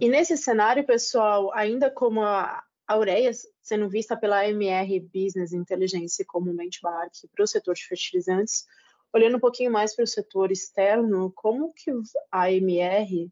E 0.00 0.08
nesse 0.08 0.36
cenário, 0.36 0.84
pessoal, 0.84 1.52
ainda 1.54 1.90
como 1.90 2.22
a, 2.22 2.62
a 2.88 2.98
ureia 2.98 3.30
sendo 3.62 3.88
vista 3.88 4.16
pela 4.16 4.48
MR 4.48 4.98
Business 4.98 5.52
Intelligence 5.52 6.24
como 6.24 6.50
um 6.50 6.56
benchmark 6.56 7.12
para 7.32 7.44
o 7.44 7.46
setor 7.46 7.74
de 7.74 7.86
fertilizantes, 7.86 8.66
olhando 9.12 9.36
um 9.36 9.40
pouquinho 9.40 9.70
mais 9.70 9.94
para 9.94 10.02
o 10.02 10.08
setor 10.08 10.50
externo, 10.50 11.32
como 11.32 11.72
que 11.72 11.92
a 12.32 12.50
MR 12.50 13.30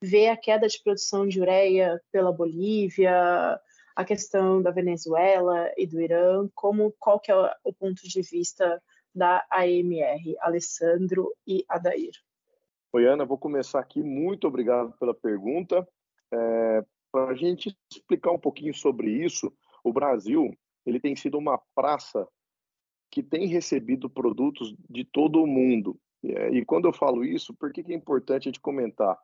vê 0.00 0.28
a 0.28 0.36
queda 0.36 0.66
de 0.68 0.82
produção 0.82 1.28
de 1.28 1.40
ureia 1.40 2.00
pela 2.10 2.32
Bolívia, 2.32 3.60
a 3.94 4.04
questão 4.04 4.60
da 4.60 4.70
Venezuela 4.70 5.70
e 5.76 5.86
do 5.86 6.00
Irã, 6.00 6.48
como 6.54 6.94
qual 6.98 7.20
que 7.20 7.30
é 7.30 7.36
o 7.62 7.72
ponto 7.72 8.02
de 8.02 8.22
vista 8.22 8.82
da 9.14 9.44
AMR, 9.50 10.36
Alessandro 10.40 11.32
e 11.46 11.64
Adair. 11.68 12.12
Oi, 12.92 13.06
Ana, 13.06 13.24
vou 13.24 13.38
começar 13.38 13.80
aqui. 13.80 14.02
Muito 14.02 14.46
obrigado 14.46 14.92
pela 14.98 15.14
pergunta. 15.14 15.86
É, 16.32 16.84
Para 17.12 17.30
a 17.30 17.34
gente 17.34 17.76
explicar 17.92 18.32
um 18.32 18.38
pouquinho 18.38 18.74
sobre 18.74 19.08
isso, 19.10 19.52
o 19.84 19.92
Brasil 19.92 20.52
ele 20.84 21.00
tem 21.00 21.14
sido 21.14 21.38
uma 21.38 21.60
praça 21.74 22.26
que 23.10 23.22
tem 23.22 23.46
recebido 23.46 24.10
produtos 24.10 24.74
de 24.90 25.04
todo 25.04 25.42
o 25.42 25.46
mundo. 25.46 25.96
E 26.22 26.64
quando 26.64 26.86
eu 26.86 26.92
falo 26.92 27.24
isso, 27.24 27.54
por 27.54 27.72
que, 27.72 27.80
é 27.92 27.94
importante 27.94 28.48
a 28.48 28.50
gente 28.50 28.60
comentar? 28.60 29.16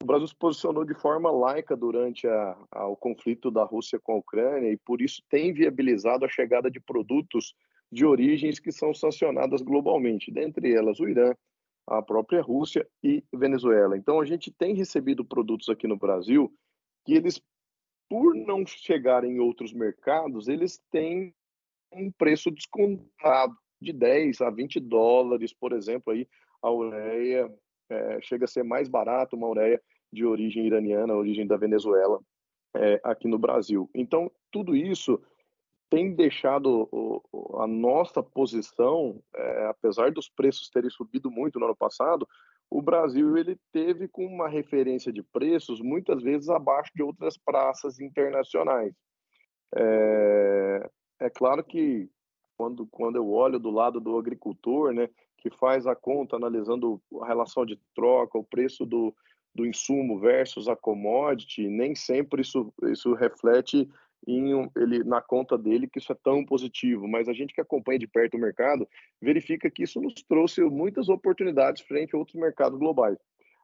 O 0.00 0.06
Brasil 0.06 0.28
se 0.28 0.36
posicionou 0.36 0.84
de 0.84 0.94
forma 0.94 1.30
laica 1.30 1.76
durante 1.76 2.26
a, 2.26 2.56
a, 2.70 2.86
o 2.86 2.96
conflito 2.96 3.50
da 3.50 3.64
Rússia 3.64 3.98
com 3.98 4.12
a 4.12 4.18
Ucrânia 4.18 4.70
e 4.70 4.76
por 4.76 5.02
isso 5.02 5.22
tem 5.28 5.52
viabilizado 5.52 6.24
a 6.24 6.28
chegada 6.28 6.70
de 6.70 6.78
produtos 6.78 7.52
de 7.90 8.06
origens 8.06 8.60
que 8.60 8.70
são 8.70 8.94
sancionadas 8.94 9.60
globalmente, 9.60 10.30
dentre 10.30 10.72
elas 10.72 11.00
o 11.00 11.08
Irã, 11.08 11.34
a 11.86 12.00
própria 12.00 12.40
Rússia 12.40 12.86
e 13.02 13.24
Venezuela. 13.34 13.96
Então 13.96 14.20
a 14.20 14.24
gente 14.24 14.52
tem 14.52 14.74
recebido 14.74 15.24
produtos 15.24 15.68
aqui 15.68 15.88
no 15.88 15.96
Brasil 15.96 16.52
que 17.04 17.14
eles, 17.14 17.40
por 18.08 18.34
não 18.34 18.64
chegarem 18.66 19.32
em 19.32 19.40
outros 19.40 19.72
mercados, 19.72 20.46
eles 20.46 20.80
têm 20.92 21.34
um 21.92 22.12
preço 22.12 22.50
descontado 22.50 23.56
de 23.80 23.92
10 23.92 24.42
a 24.42 24.50
20 24.50 24.78
dólares, 24.78 25.52
por 25.52 25.72
exemplo, 25.72 26.12
aí 26.12 26.28
a 26.62 26.70
ureia 26.70 27.52
é, 27.90 28.20
chega 28.22 28.44
a 28.44 28.48
ser 28.48 28.62
mais 28.62 28.88
barato 28.88 29.36
uma 29.36 29.48
ureia 29.48 29.80
de 30.12 30.24
origem 30.24 30.66
iraniana, 30.66 31.14
origem 31.14 31.46
da 31.46 31.56
Venezuela, 31.56 32.20
é, 32.76 33.00
aqui 33.02 33.28
no 33.28 33.38
Brasil. 33.38 33.88
Então, 33.94 34.30
tudo 34.50 34.74
isso 34.76 35.20
tem 35.90 36.14
deixado 36.14 36.88
o, 36.92 37.60
a 37.60 37.66
nossa 37.66 38.22
posição, 38.22 39.22
é, 39.34 39.66
apesar 39.66 40.12
dos 40.12 40.28
preços 40.28 40.68
terem 40.68 40.90
subido 40.90 41.30
muito 41.30 41.58
no 41.58 41.66
ano 41.66 41.76
passado, 41.76 42.28
o 42.70 42.82
Brasil 42.82 43.36
ele 43.36 43.58
teve 43.72 44.08
com 44.08 44.26
uma 44.26 44.48
referência 44.48 45.10
de 45.10 45.22
preços 45.22 45.80
muitas 45.80 46.22
vezes 46.22 46.50
abaixo 46.50 46.90
de 46.94 47.02
outras 47.02 47.38
praças 47.38 47.98
internacionais. 47.98 48.94
É, 49.74 50.90
é 51.20 51.30
claro 51.30 51.64
que 51.64 52.10
quando, 52.58 52.86
quando 52.88 53.16
eu 53.16 53.30
olho 53.30 53.60
do 53.60 53.70
lado 53.70 54.00
do 54.00 54.18
agricultor, 54.18 54.92
né, 54.92 55.08
que 55.38 55.48
faz 55.48 55.86
a 55.86 55.94
conta 55.94 56.34
analisando 56.34 57.00
a 57.22 57.26
relação 57.26 57.64
de 57.64 57.80
troca, 57.94 58.36
o 58.36 58.42
preço 58.42 58.84
do, 58.84 59.14
do 59.54 59.64
insumo 59.64 60.18
versus 60.18 60.68
a 60.68 60.74
commodity, 60.74 61.68
nem 61.68 61.94
sempre 61.94 62.42
isso, 62.42 62.74
isso 62.90 63.14
reflete 63.14 63.88
em, 64.26 64.68
ele, 64.76 65.04
na 65.04 65.22
conta 65.22 65.56
dele 65.56 65.88
que 65.88 66.00
isso 66.00 66.10
é 66.10 66.16
tão 66.16 66.44
positivo, 66.44 67.06
mas 67.06 67.28
a 67.28 67.32
gente 67.32 67.54
que 67.54 67.60
acompanha 67.60 68.00
de 68.00 68.08
perto 68.08 68.36
o 68.36 68.40
mercado 68.40 68.88
verifica 69.22 69.70
que 69.70 69.84
isso 69.84 70.00
nos 70.00 70.14
trouxe 70.14 70.60
muitas 70.62 71.08
oportunidades 71.08 71.82
frente 71.82 72.16
a 72.16 72.18
outros 72.18 72.34
mercados 72.34 72.76
globais. 72.76 73.16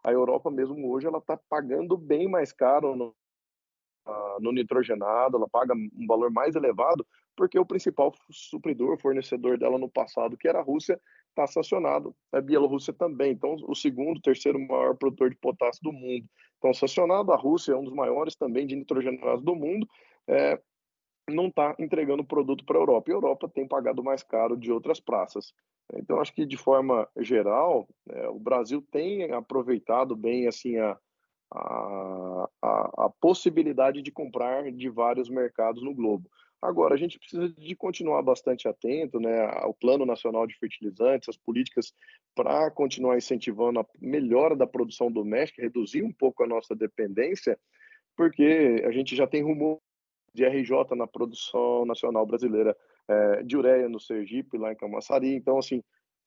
A 0.04 0.12
Europa 0.12 0.52
mesmo 0.52 0.88
hoje 0.88 1.08
ela 1.08 1.18
está 1.18 1.36
pagando 1.48 1.96
bem 1.96 2.28
mais 2.28 2.52
caro 2.52 2.94
no, 2.94 3.08
uh, 4.06 4.40
no 4.40 4.52
nitrogenado, 4.52 5.36
ela 5.36 5.48
paga 5.48 5.74
um 5.74 6.06
valor 6.06 6.30
mais 6.30 6.54
elevado 6.54 7.04
porque 7.36 7.58
o 7.58 7.66
principal 7.66 8.12
supridor, 8.30 8.98
fornecedor 8.98 9.58
dela 9.58 9.78
no 9.78 9.88
passado, 9.88 10.36
que 10.36 10.48
era 10.48 10.60
a 10.60 10.62
Rússia, 10.62 11.00
está 11.30 11.46
sancionado. 11.46 12.14
A 12.32 12.40
Bielorrússia 12.40 12.92
também. 12.92 13.32
Então, 13.32 13.56
o 13.66 13.74
segundo, 13.74 14.20
terceiro 14.20 14.58
maior 14.58 14.96
produtor 14.96 15.30
de 15.30 15.36
potássio 15.36 15.82
do 15.82 15.92
mundo. 15.92 16.26
Então, 16.58 16.72
sancionado. 16.72 17.32
A 17.32 17.36
Rússia 17.36 17.72
é 17.72 17.76
um 17.76 17.84
dos 17.84 17.92
maiores 17.92 18.36
também 18.36 18.66
de 18.66 18.76
nitrogenados 18.76 19.44
do 19.44 19.54
mundo. 19.54 19.86
É, 20.28 20.60
não 21.28 21.48
está 21.48 21.74
entregando 21.78 22.24
produto 22.24 22.64
para 22.64 22.78
a 22.78 22.80
Europa. 22.80 23.10
E 23.10 23.12
a 23.12 23.16
Europa 23.16 23.48
tem 23.48 23.66
pagado 23.66 24.02
mais 24.02 24.22
caro 24.22 24.56
de 24.56 24.70
outras 24.72 25.00
praças. 25.00 25.52
Então, 25.92 26.20
acho 26.20 26.32
que 26.32 26.46
de 26.46 26.56
forma 26.56 27.08
geral, 27.18 27.86
é, 28.08 28.28
o 28.28 28.38
Brasil 28.38 28.82
tem 28.90 29.30
aproveitado 29.32 30.16
bem 30.16 30.46
assim 30.46 30.78
a, 30.78 30.98
a, 31.52 32.48
a, 32.62 33.04
a 33.06 33.10
possibilidade 33.20 34.00
de 34.00 34.10
comprar 34.10 34.70
de 34.72 34.88
vários 34.88 35.28
mercados 35.28 35.82
no 35.82 35.94
globo. 35.94 36.28
Agora, 36.62 36.94
a 36.94 36.96
gente 36.96 37.18
precisa 37.18 37.48
de 37.48 37.76
continuar 37.76 38.22
bastante 38.22 38.66
atento 38.66 39.20
né, 39.20 39.46
ao 39.60 39.74
Plano 39.74 40.06
Nacional 40.06 40.46
de 40.46 40.58
Fertilizantes, 40.58 41.28
as 41.28 41.36
políticas 41.36 41.92
para 42.34 42.70
continuar 42.70 43.18
incentivando 43.18 43.80
a 43.80 43.86
melhora 44.00 44.56
da 44.56 44.66
produção 44.66 45.12
doméstica, 45.12 45.62
reduzir 45.62 46.02
um 46.02 46.12
pouco 46.12 46.42
a 46.42 46.46
nossa 46.46 46.74
dependência, 46.74 47.58
porque 48.16 48.82
a 48.86 48.90
gente 48.90 49.14
já 49.14 49.26
tem 49.26 49.42
rumor 49.42 49.78
de 50.32 50.44
RJ 50.44 50.96
na 50.96 51.06
produção 51.06 51.84
nacional 51.84 52.26
brasileira 52.26 52.76
é, 53.08 53.42
de 53.42 53.56
ureia 53.56 53.88
no 53.88 54.00
Sergipe, 54.00 54.58
lá 54.58 54.72
em 54.72 54.76
Camaçari. 54.76 55.34
Então, 55.34 55.58
assim, 55.58 55.82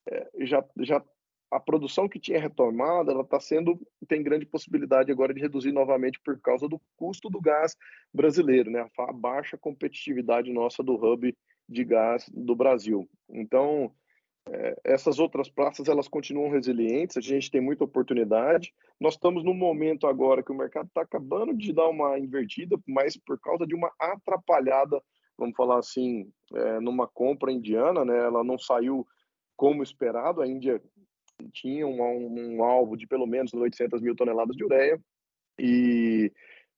é, 0.09 0.29
já, 0.45 0.63
já 0.79 1.03
a 1.49 1.59
produção 1.59 2.09
que 2.09 2.19
tinha 2.19 2.39
retomado, 2.39 3.09
ela 3.09 3.21
está 3.21 3.39
sendo 3.39 3.79
tem 4.07 4.21
grande 4.21 4.45
possibilidade 4.45 5.11
agora 5.11 5.33
de 5.33 5.41
reduzir 5.41 5.71
novamente 5.71 6.19
por 6.23 6.39
causa 6.39 6.67
do 6.67 6.79
custo 6.97 7.29
do 7.29 7.39
gás 7.39 7.75
brasileiro, 8.13 8.69
né? 8.69 8.87
A 8.97 9.13
baixa 9.13 9.57
competitividade 9.57 10.51
nossa 10.51 10.83
do 10.83 10.93
hub 10.95 11.35
de 11.67 11.83
gás 11.83 12.29
do 12.33 12.55
Brasil. 12.55 13.09
Então, 13.29 13.91
é, 14.49 14.75
essas 14.83 15.19
outras 15.19 15.49
praças 15.49 15.87
elas 15.87 16.07
continuam 16.07 16.49
resilientes, 16.49 17.17
a 17.17 17.21
gente 17.21 17.51
tem 17.51 17.61
muita 17.61 17.83
oportunidade. 17.83 18.73
Nós 18.99 19.13
estamos 19.13 19.43
num 19.43 19.53
momento 19.53 20.07
agora 20.07 20.43
que 20.43 20.51
o 20.51 20.57
mercado 20.57 20.87
está 20.87 21.01
acabando 21.01 21.53
de 21.53 21.73
dar 21.73 21.87
uma 21.87 22.17
invertida, 22.17 22.77
mas 22.87 23.17
por 23.17 23.39
causa 23.39 23.65
de 23.65 23.75
uma 23.75 23.91
atrapalhada, 23.99 25.01
vamos 25.37 25.55
falar 25.55 25.79
assim, 25.79 26.29
é, 26.53 26.79
numa 26.79 27.07
compra 27.07 27.51
indiana, 27.51 28.03
né? 28.03 28.17
Ela 28.17 28.43
não 28.43 28.57
saiu 28.57 29.05
como 29.55 29.83
esperado. 29.83 30.41
A 30.41 30.47
Índia 30.47 30.81
tinha 31.53 31.87
um, 31.87 32.01
um, 32.01 32.63
alvo 32.63 32.95
de 32.95 33.07
pelo 33.07 33.27
menos 33.27 33.53
800 33.53 34.01
mil 34.01 34.15
toneladas 34.15 34.55
de 34.55 34.63
ureia 34.63 34.99
e 35.59 36.31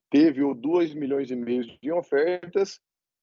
teve 0.09 0.41
2 0.53 0.93
milhões 0.93 1.29
e 1.31 1.35
meio 1.35 1.63
de 1.81 1.91
ofertas 1.91 2.79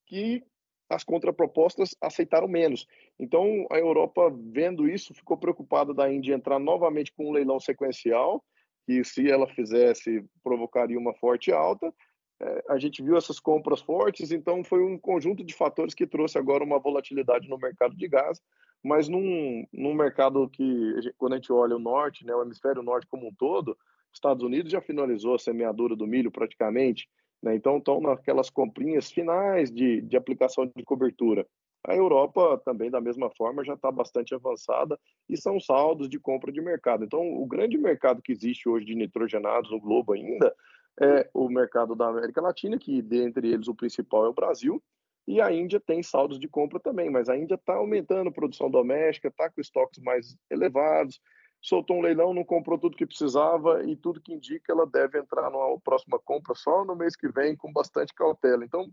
que 0.06 0.42
as 0.88 1.02
contrapropostas 1.02 1.96
aceitaram 2.00 2.46
menos. 2.46 2.86
Então, 3.18 3.66
a 3.70 3.78
Europa, 3.78 4.30
vendo 4.30 4.88
isso, 4.88 5.14
ficou 5.14 5.36
preocupada 5.36 5.92
da 5.92 6.10
Índia 6.12 6.34
entrar 6.34 6.58
novamente 6.58 7.12
com 7.12 7.28
um 7.28 7.32
leilão 7.32 7.58
sequencial, 7.58 8.44
que 8.86 9.02
se 9.02 9.28
ela 9.28 9.48
fizesse, 9.48 10.24
provocaria 10.44 10.98
uma 10.98 11.12
forte 11.14 11.50
alta. 11.50 11.92
É, 12.40 12.64
a 12.68 12.78
gente 12.78 13.02
viu 13.02 13.16
essas 13.16 13.40
compras 13.40 13.80
fortes, 13.80 14.30
então 14.30 14.62
foi 14.62 14.84
um 14.84 14.96
conjunto 14.96 15.42
de 15.42 15.54
fatores 15.54 15.94
que 15.94 16.06
trouxe 16.06 16.38
agora 16.38 16.62
uma 16.62 16.78
volatilidade 16.78 17.48
no 17.48 17.58
mercado 17.58 17.96
de 17.96 18.06
gás, 18.06 18.40
mas 18.82 19.08
num, 19.08 19.66
num 19.72 19.94
mercado 19.94 20.48
que, 20.48 20.94
quando 21.16 21.34
a 21.34 21.36
gente 21.36 21.52
olha 21.52 21.76
o 21.76 21.80
norte, 21.80 22.24
né, 22.24 22.34
o 22.34 22.42
hemisfério 22.42 22.82
norte 22.82 23.06
como 23.06 23.28
um 23.28 23.34
todo, 23.34 23.76
Estados 24.12 24.42
Unidos 24.42 24.72
já 24.72 24.80
finalizou 24.80 25.34
a 25.34 25.38
semeadura 25.38 25.94
do 25.94 26.06
milho 26.06 26.30
praticamente, 26.30 27.08
né, 27.42 27.54
então 27.54 27.78
estão 27.78 28.00
naquelas 28.00 28.48
comprinhas 28.48 29.10
finais 29.10 29.70
de, 29.70 30.00
de 30.02 30.16
aplicação 30.16 30.70
de 30.74 30.84
cobertura. 30.84 31.46
A 31.86 31.94
Europa 31.94 32.60
também, 32.64 32.90
da 32.90 33.00
mesma 33.00 33.30
forma, 33.30 33.64
já 33.64 33.74
está 33.74 33.92
bastante 33.92 34.34
avançada 34.34 34.98
e 35.28 35.36
são 35.36 35.60
saldos 35.60 36.08
de 36.08 36.18
compra 36.18 36.50
de 36.50 36.60
mercado. 36.60 37.04
Então, 37.04 37.20
o 37.40 37.46
grande 37.46 37.78
mercado 37.78 38.20
que 38.20 38.32
existe 38.32 38.68
hoje 38.68 38.86
de 38.86 38.94
nitrogenados 38.96 39.70
no 39.70 39.80
globo 39.80 40.12
ainda 40.12 40.52
é 41.00 41.28
o 41.32 41.48
mercado 41.48 41.94
da 41.94 42.08
América 42.08 42.40
Latina, 42.40 42.76
que 42.76 43.00
dentre 43.00 43.52
eles 43.52 43.68
o 43.68 43.74
principal 43.74 44.24
é 44.24 44.28
o 44.28 44.34
Brasil, 44.34 44.82
e 45.26 45.40
a 45.40 45.52
Índia 45.52 45.80
tem 45.80 46.02
saldos 46.02 46.38
de 46.38 46.46
compra 46.46 46.78
também, 46.78 47.10
mas 47.10 47.28
a 47.28 47.36
Índia 47.36 47.56
está 47.56 47.74
aumentando 47.74 48.28
a 48.28 48.32
produção 48.32 48.70
doméstica, 48.70 49.28
está 49.28 49.50
com 49.50 49.60
estoques 49.60 50.00
mais 50.02 50.36
elevados, 50.48 51.20
soltou 51.60 51.96
um 51.96 52.00
leilão, 52.00 52.32
não 52.32 52.44
comprou 52.44 52.78
tudo 52.78 52.96
que 52.96 53.06
precisava 53.06 53.84
e 53.84 53.96
tudo 53.96 54.20
que 54.20 54.32
indica 54.32 54.72
ela 54.72 54.86
deve 54.86 55.18
entrar 55.18 55.50
numa 55.50 55.80
próxima 55.80 56.18
compra 56.18 56.54
só 56.54 56.84
no 56.84 56.94
mês 56.94 57.16
que 57.16 57.28
vem 57.28 57.56
com 57.56 57.72
bastante 57.72 58.14
cautela. 58.14 58.64
Então, 58.64 58.88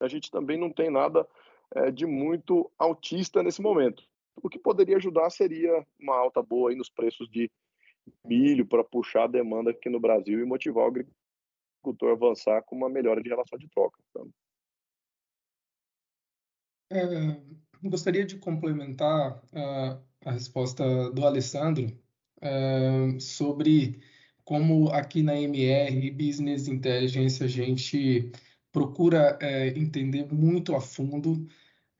a 0.00 0.08
gente 0.08 0.30
também 0.30 0.58
não 0.58 0.72
tem 0.72 0.90
nada 0.90 1.26
é, 1.74 1.90
de 1.90 2.06
muito 2.06 2.70
altista 2.78 3.42
nesse 3.42 3.62
momento. 3.62 4.02
O 4.42 4.48
que 4.48 4.58
poderia 4.58 4.96
ajudar 4.96 5.30
seria 5.30 5.86
uma 6.00 6.16
alta 6.16 6.42
boa 6.42 6.70
aí 6.70 6.76
nos 6.76 6.90
preços 6.90 7.28
de 7.28 7.50
milho 8.24 8.66
para 8.66 8.82
puxar 8.82 9.24
a 9.24 9.28
demanda 9.28 9.70
aqui 9.70 9.88
no 9.88 10.00
Brasil 10.00 10.40
e 10.40 10.44
motivar 10.44 10.84
o 10.84 10.88
agricultor 10.88 12.10
a 12.10 12.12
avançar 12.12 12.62
com 12.62 12.76
uma 12.76 12.88
melhora 12.88 13.22
de 13.22 13.28
relação 13.28 13.58
de 13.58 13.68
troca. 13.68 14.00
Então, 14.10 14.28
É, 16.90 17.36
gostaria 17.84 18.24
de 18.24 18.36
complementar 18.38 19.42
uh, 19.52 20.00
a 20.24 20.32
resposta 20.32 21.10
do 21.10 21.26
Alessandro 21.26 21.86
uh, 22.42 23.20
sobre 23.20 24.00
como 24.42 24.88
aqui 24.88 25.22
na 25.22 25.38
MR 25.38 26.10
Business 26.10 26.66
Intelligence 26.66 27.44
a 27.44 27.46
gente 27.46 28.32
procura 28.72 29.38
entender 29.76 30.32
muito 30.32 30.74
a 30.74 30.80
fundo 30.80 31.46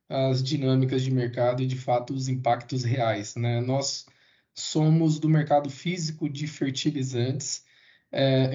as 0.09 0.43
dinâmicas 0.43 1.03
de 1.03 1.11
mercado 1.11 1.63
e, 1.63 1.67
de 1.67 1.77
fato, 1.77 2.15
os 2.15 2.29
impactos 2.29 2.85
reais. 2.85 3.37
Né? 3.37 3.61
Nós 3.61 4.07
somos 4.55 5.19
do 5.19 5.29
mercado 5.29 5.69
físico 5.69 6.29
de 6.29 6.47
fertilizantes. 6.47 7.65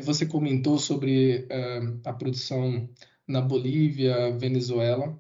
Você 0.04 0.26
comentou 0.26 0.80
sobre 0.80 1.48
a 2.04 2.14
produção 2.14 2.90
na 3.28 3.42
Bolívia, 3.42 4.32
Venezuela. 4.32 5.20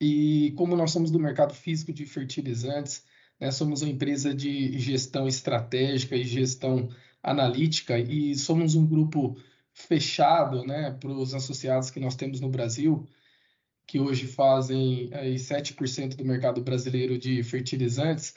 E 0.00 0.52
como 0.56 0.76
nós 0.76 0.90
somos 0.90 1.10
do 1.10 1.18
mercado 1.18 1.54
físico 1.54 1.92
de 1.92 2.04
fertilizantes, 2.06 3.04
né, 3.40 3.50
somos 3.50 3.82
uma 3.82 3.90
empresa 3.90 4.34
de 4.34 4.78
gestão 4.78 5.26
estratégica 5.26 6.16
e 6.16 6.24
gestão 6.24 6.88
analítica 7.22 7.98
e 7.98 8.34
somos 8.34 8.74
um 8.74 8.86
grupo 8.86 9.36
fechado 9.72 10.64
né, 10.64 10.90
para 10.92 11.10
os 11.10 11.34
associados 11.34 11.90
que 11.90 12.00
nós 12.00 12.14
temos 12.16 12.40
no 12.40 12.48
Brasil 12.48 13.06
que 13.86 14.00
hoje 14.00 14.26
fazem 14.26 15.08
aí, 15.12 15.36
7% 15.36 16.16
do 16.16 16.24
mercado 16.24 16.60
brasileiro 16.60 17.16
de 17.16 17.42
fertilizantes, 17.44 18.34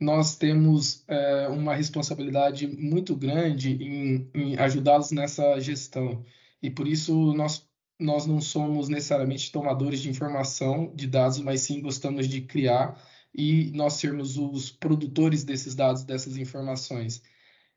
nós 0.00 0.36
temos 0.36 1.04
é, 1.08 1.48
uma 1.48 1.74
responsabilidade 1.74 2.66
muito 2.66 3.14
grande 3.14 3.72
em, 3.72 4.30
em 4.32 4.56
ajudá-los 4.58 5.10
nessa 5.10 5.60
gestão. 5.60 6.24
E 6.62 6.70
por 6.70 6.88
isso 6.88 7.34
nós, 7.34 7.67
nós 7.98 8.26
não 8.26 8.40
somos 8.40 8.88
necessariamente 8.88 9.50
tomadores 9.50 10.00
de 10.00 10.08
informação, 10.08 10.92
de 10.94 11.06
dados, 11.06 11.38
mas 11.40 11.62
sim 11.62 11.80
gostamos 11.80 12.28
de 12.28 12.42
criar 12.42 13.00
e 13.34 13.70
nós 13.74 13.94
sermos 13.94 14.38
os 14.38 14.70
produtores 14.70 15.44
desses 15.44 15.74
dados, 15.74 16.04
dessas 16.04 16.36
informações. 16.36 17.22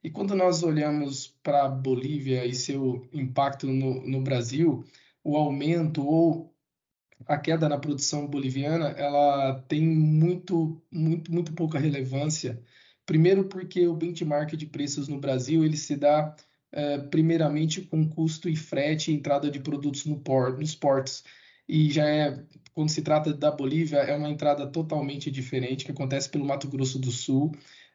E 0.04 0.10
quando 0.10 0.36
nós 0.36 0.64
olhamos 0.64 1.28
para 1.44 1.66
a 1.66 1.70
Bolívia 1.70 2.46
e 2.46 2.54
seu 2.54 3.08
impacto 3.14 3.68
no, 3.68 4.06
no 4.08 4.22
Brasil, 4.22 4.84
o 5.24 5.36
aumento 5.36 6.06
ou 6.06 6.52
a 7.28 7.38
queda 7.38 7.70
na 7.70 7.78
produção 7.78 8.28
boliviana 8.28 8.90
ela 8.90 9.60
tem 9.68 9.82
muito, 9.82 10.82
muito, 10.92 11.32
muito 11.32 11.54
pouca 11.54 11.78
relevância. 11.78 12.62
Primeiro, 13.06 13.46
porque 13.46 13.88
o 13.88 13.96
benchmark 13.96 14.56
de 14.56 14.66
preços 14.66 15.08
no 15.08 15.20
Brasil 15.20 15.64
ele 15.64 15.78
se 15.78 15.96
dá 15.96 16.36
primeiramente 17.10 17.82
com 17.82 18.08
custo 18.08 18.48
e 18.48 18.56
frete 18.56 19.12
e 19.12 19.16
entrada 19.16 19.50
de 19.50 19.60
produtos 19.60 20.06
no 20.06 20.20
port, 20.20 20.58
nos 20.58 20.76
portos. 20.76 21.24
E 21.68 21.90
já 21.90 22.06
é, 22.06 22.44
quando 22.74 22.90
se 22.90 23.02
trata 23.02 23.34
da 23.34 23.52
Bolívia, 23.52 24.00
é 24.00 24.16
uma 24.16 24.30
entrada 24.30 24.68
totalmente 24.68 25.32
diferente, 25.32 25.86
que 25.86 25.92
acontece 25.92 26.30
pelo 26.30 26.46
Mato 26.46 26.68
Grosso 26.68 27.00
do 27.00 27.12
Sul, 27.12 27.52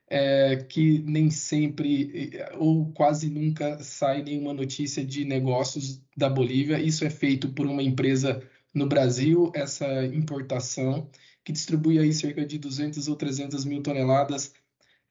é, 0.08 0.56
que 0.56 1.00
nem 1.00 1.30
sempre 1.30 2.30
ou 2.58 2.92
quase 2.92 3.28
nunca 3.28 3.78
sai 3.82 4.22
nenhuma 4.22 4.54
notícia 4.54 5.04
de 5.04 5.24
negócios 5.24 6.00
da 6.16 6.28
Bolívia. 6.28 6.80
Isso 6.80 7.04
é 7.04 7.10
feito 7.10 7.50
por 7.50 7.66
uma 7.66 7.82
empresa 7.82 8.42
no 8.72 8.86
Brasil 8.86 9.50
essa 9.54 10.06
importação, 10.06 11.10
que 11.44 11.52
distribui 11.52 11.98
aí 11.98 12.12
cerca 12.12 12.44
de 12.44 12.58
200 12.58 13.08
ou 13.08 13.16
300 13.16 13.64
mil 13.64 13.82
toneladas 13.82 14.52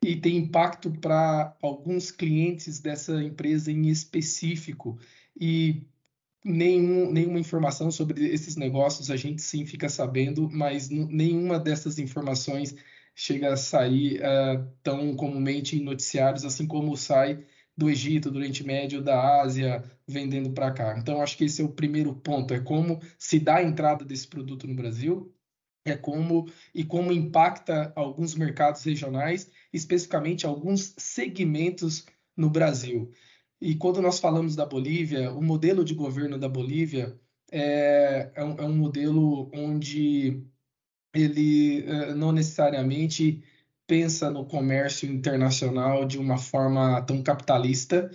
e 0.04 0.16
tem 0.16 0.38
impacto 0.38 0.92
para 0.92 1.56
alguns 1.62 2.12
clientes 2.12 2.80
dessa 2.80 3.24
empresa 3.24 3.72
em 3.72 3.88
específico. 3.88 5.00
E 5.40 5.88
nenhum, 6.44 7.12
nenhuma 7.12 7.40
informação 7.40 7.90
sobre 7.90 8.26
esses 8.28 8.56
negócios 8.56 9.10
a 9.10 9.18
gente 9.18 9.42
sim 9.42 9.66
fica 9.66 9.90
sabendo, 9.90 10.50
mas 10.52 10.90
nenhuma 10.90 11.60
dessas 11.60 11.98
informações 11.98 12.76
chega 13.16 13.54
a 13.54 13.58
sair 13.58 14.22
uh, 14.22 14.68
tão 14.84 15.16
comumente 15.16 15.78
em 15.78 15.84
noticiários, 15.84 16.46
assim 16.46 16.68
como 16.68 16.96
sai 16.96 17.44
do 17.78 17.90
Egito, 17.90 18.32
do 18.32 18.38
Oriente 18.38 18.64
Médio, 18.66 19.02
da 19.02 19.42
Ásia, 19.42 19.84
vendendo 20.08 20.52
para 20.52 20.72
cá. 20.72 20.98
Então, 20.98 21.22
acho 21.22 21.38
que 21.38 21.46
esse 21.46 21.62
é 21.62 21.66
o 21.66 21.70
primeiro 21.70 22.14
ponto, 22.16 22.54
é 22.54 22.60
como 22.60 23.02
se 23.18 23.40
dá 23.40 23.58
a 23.58 23.64
entrada 23.64 24.06
desse 24.06 24.28
produto 24.28 24.68
no 24.68 24.76
Brasil, 24.76 25.34
é 25.86 25.96
como 25.96 26.50
e 26.74 26.84
como 26.84 27.12
impacta 27.12 27.94
alguns 27.96 28.36
mercados 28.36 28.84
regionais, 28.84 29.50
especificamente 29.72 30.46
alguns 30.46 30.96
segmentos 30.98 32.06
no 32.36 32.50
Brasil. 32.50 33.12
E 33.62 33.76
quando 33.76 34.02
nós 34.02 34.20
falamos 34.20 34.56
da 34.56 34.66
Bolívia, 34.66 35.32
o 35.32 35.42
modelo 35.42 35.86
de 35.86 35.94
governo 35.94 36.38
da 36.38 36.50
Bolívia 36.50 37.18
é, 37.52 38.32
é, 38.36 38.44
um, 38.44 38.56
é 38.58 38.64
um 38.66 38.76
modelo 38.76 39.50
onde 39.54 40.44
ele 41.14 41.86
é, 41.86 42.14
não 42.16 42.32
necessariamente 42.32 43.44
pensa 43.88 44.30
no 44.32 44.46
comércio 44.46 45.10
internacional 45.10 46.06
de 46.06 46.18
uma 46.18 46.38
forma 46.38 47.02
tão 47.04 47.22
capitalista, 47.22 48.12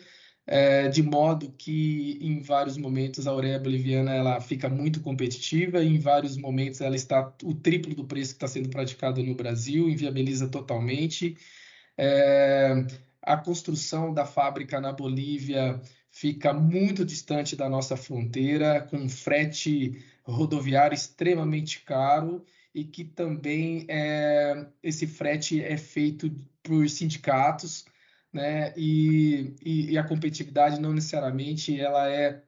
é, 0.47 0.89
de 0.89 1.03
modo 1.03 1.53
que 1.57 2.19
em 2.21 2.41
vários 2.41 2.77
momentos 2.77 3.27
a 3.27 3.35
ureia 3.35 3.59
boliviana 3.59 4.13
ela 4.15 4.41
fica 4.41 4.69
muito 4.69 5.01
competitiva, 5.01 5.83
em 5.83 5.99
vários 5.99 6.37
momentos 6.37 6.81
ela 6.81 6.97
está 6.97 7.33
o 7.45 7.55
triplo 7.55 7.95
do 7.95 8.05
preço 8.05 8.33
que 8.33 8.37
está 8.37 8.49
sendo 8.49 8.69
praticado 8.69 9.23
no 9.23 9.35
Brasil, 9.35 9.89
inviabiliza 9.89 10.49
totalmente. 10.49 11.37
É, 11.97 12.85
a 13.23 13.37
construção 13.37 14.13
da 14.13 14.25
fábrica 14.25 14.81
na 14.81 14.93
Bolívia 14.93 15.81
fica 16.11 16.53
muito 16.53 17.05
distante 17.05 17.55
da 17.55 17.69
nossa 17.69 17.97
fronteira, 17.97 18.81
com 18.81 19.09
frete 19.09 20.03
rodoviário 20.23 20.95
extremamente 20.95 21.81
caro 21.83 22.45
e 22.75 22.85
que 22.85 23.05
também 23.05 23.85
é, 23.89 24.67
esse 24.83 25.07
frete 25.07 25.63
é 25.63 25.77
feito 25.77 26.31
por 26.63 26.89
sindicatos, 26.89 27.85
né? 28.33 28.73
E, 28.77 29.55
e, 29.63 29.93
e, 29.93 29.99
a 29.99 30.05
competitividade 30.05 30.81
não 30.81 30.93
necessariamente 30.93 31.79
ela 31.79 32.09
é 32.09 32.43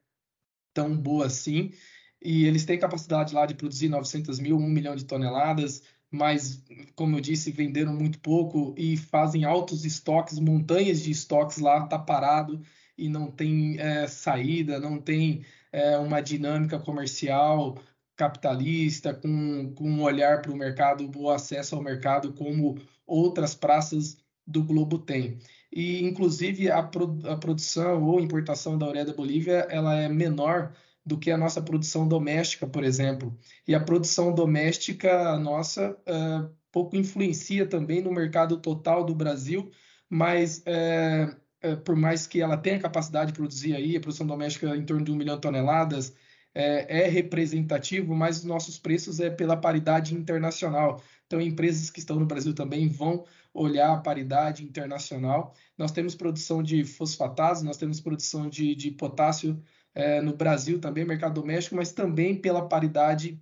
tão 0.75 0.97
boa 0.97 1.27
assim. 1.27 1.73
E 2.21 2.45
eles 2.47 2.65
têm 2.65 2.79
capacidade 2.79 3.35
lá 3.35 3.47
de 3.47 3.55
produzir 3.55 3.89
900 3.89 4.39
mil, 4.39 4.57
1 4.57 4.61
milhão 4.69 4.97
de 4.97 5.05
toneladas, 5.05 5.83
mas, 6.11 6.63
como 6.95 7.17
eu 7.17 7.21
disse, 7.21 7.51
venderam 7.51 7.95
muito 7.95 8.21
pouco 8.21 8.75
e 8.79 8.97
fazem 8.97 9.45
altos 9.45 9.85
estoques, 9.85 10.39
montanhas 10.39 11.03
de 11.03 11.11
estoques 11.11 11.59
lá, 11.59 11.87
tá 11.87 11.99
parado 11.99 12.61
e 12.97 13.09
não 13.09 13.31
tem 13.31 13.79
é, 13.81 14.07
saída, 14.07 14.79
não 14.79 15.01
tem 15.01 15.45
é, 15.73 15.99
uma 15.99 16.21
dinâmica 16.21 16.79
comercial 16.79 17.77
capitalista, 18.15 19.15
com, 19.15 19.73
com 19.75 19.91
um 19.91 20.03
olhar 20.03 20.43
para 20.43 20.53
o 20.53 20.57
mercado, 20.57 21.11
o 21.17 21.31
acesso 21.31 21.75
ao 21.75 21.83
mercado, 21.83 22.33
como 22.35 22.79
outras 23.07 23.55
praças 23.55 24.19
do 24.47 24.63
globo 24.63 24.99
têm. 24.99 25.39
E, 25.73 26.03
inclusive, 26.05 26.71
a, 26.71 26.83
pro, 26.83 27.19
a 27.25 27.37
produção 27.37 28.03
ou 28.03 28.21
importação 28.21 28.77
da 28.77 28.89
ureia 28.89 29.05
da 29.05 29.15
Bolívia 29.15 29.67
ela 29.71 29.95
é 29.95 30.09
menor 30.09 30.75
do 31.05 31.19
que 31.19 31.31
a 31.31 31.39
nossa 31.39 31.61
produção 31.61 32.07
doméstica, 32.07 32.67
por 32.67 32.85
exemplo. 32.85 33.37
E 33.67 33.75
a 33.75 33.81
produção 33.81 34.35
doméstica 34.35 35.37
nossa 35.39 35.91
uh, 35.91 36.51
pouco 36.71 36.97
influencia 36.97 37.67
também 37.67 38.03
no 38.03 38.13
mercado 38.13 38.57
total 38.57 39.05
do 39.05 39.15
Brasil, 39.15 39.71
mas 40.09 40.63
é, 40.67 41.35
é, 41.61 41.77
por 41.77 41.97
mais 41.97 42.27
que 42.27 42.41
ela 42.41 42.57
tenha 42.57 42.79
capacidade 42.79 43.33
de 43.33 43.39
produzir 43.39 43.75
aí, 43.75 43.97
a 43.97 44.01
produção 44.01 44.27
doméstica 44.27 44.77
em 44.77 44.85
torno 44.85 45.05
de 45.05 45.13
um 45.13 45.17
milhão 45.17 45.37
de 45.37 45.43
toneladas, 45.43 46.15
é, 46.55 47.05
é 47.05 47.09
representativo, 47.09 48.15
mas 48.15 48.39
os 48.39 48.45
nossos 48.45 48.79
preços 48.79 49.21
é 49.21 49.31
pela 49.31 49.57
paridade 49.57 50.15
internacional. 50.15 51.03
Então, 51.27 51.41
empresas 51.41 51.89
que 51.89 51.99
estão 51.99 52.19
no 52.19 52.27
Brasil 52.27 52.55
também 52.55 52.89
vão 52.89 53.25
olhar 53.55 53.93
a 53.93 54.01
paridade 54.01 54.65
internacional. 54.65 55.55
Nós 55.77 55.93
temos 55.93 56.15
produção 56.15 56.63
de 56.63 56.85
fosfatados, 56.85 57.63
nós 57.63 57.77
temos 57.77 58.01
produção 58.01 58.49
de, 58.49 58.75
de 58.75 58.91
potássio 58.91 59.63
é, 59.95 60.21
no 60.21 60.35
Brasil 60.35 60.81
também, 60.81 61.05
mercado 61.05 61.41
doméstico, 61.41 61.77
mas 61.77 61.93
também 61.93 62.35
pela 62.41 62.69
paridade 62.69 63.41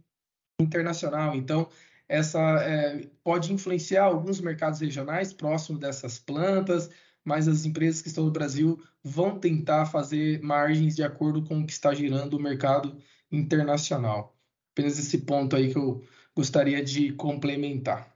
internacional. 0.61 1.35
Então, 1.35 1.69
essa 2.09 2.41
é, 2.63 3.07
pode 3.23 3.53
influenciar 3.53 4.05
alguns 4.05 4.41
mercados 4.41 4.81
regionais 4.81 5.33
próximos 5.33 5.81
dessas 5.81 6.19
plantas, 6.19 6.91
mas 7.25 7.47
as 7.47 7.65
empresas 7.65 8.03
que 8.03 8.09
estão 8.09 8.25
no 8.25 8.33
Brasil 8.33 8.83
vão 9.03 9.39
tentar 9.39 9.87
fazer 9.87 10.43
margens 10.43 10.97
de 10.97 11.05
acordo 11.05 11.45
com 11.45 11.61
o 11.61 11.67
que 11.67 11.73
está 11.73 11.95
girando 11.95 12.35
o 12.35 12.43
mercado 12.43 12.97
internacional. 13.31 14.37
Apenas 14.73 14.99
esse 14.99 15.19
ponto 15.19 15.55
aí 15.55 15.73
que 15.73 15.79
eu 15.79 16.03
gostaria 16.35 16.83
de 16.83 17.13
complementar. 17.13 18.10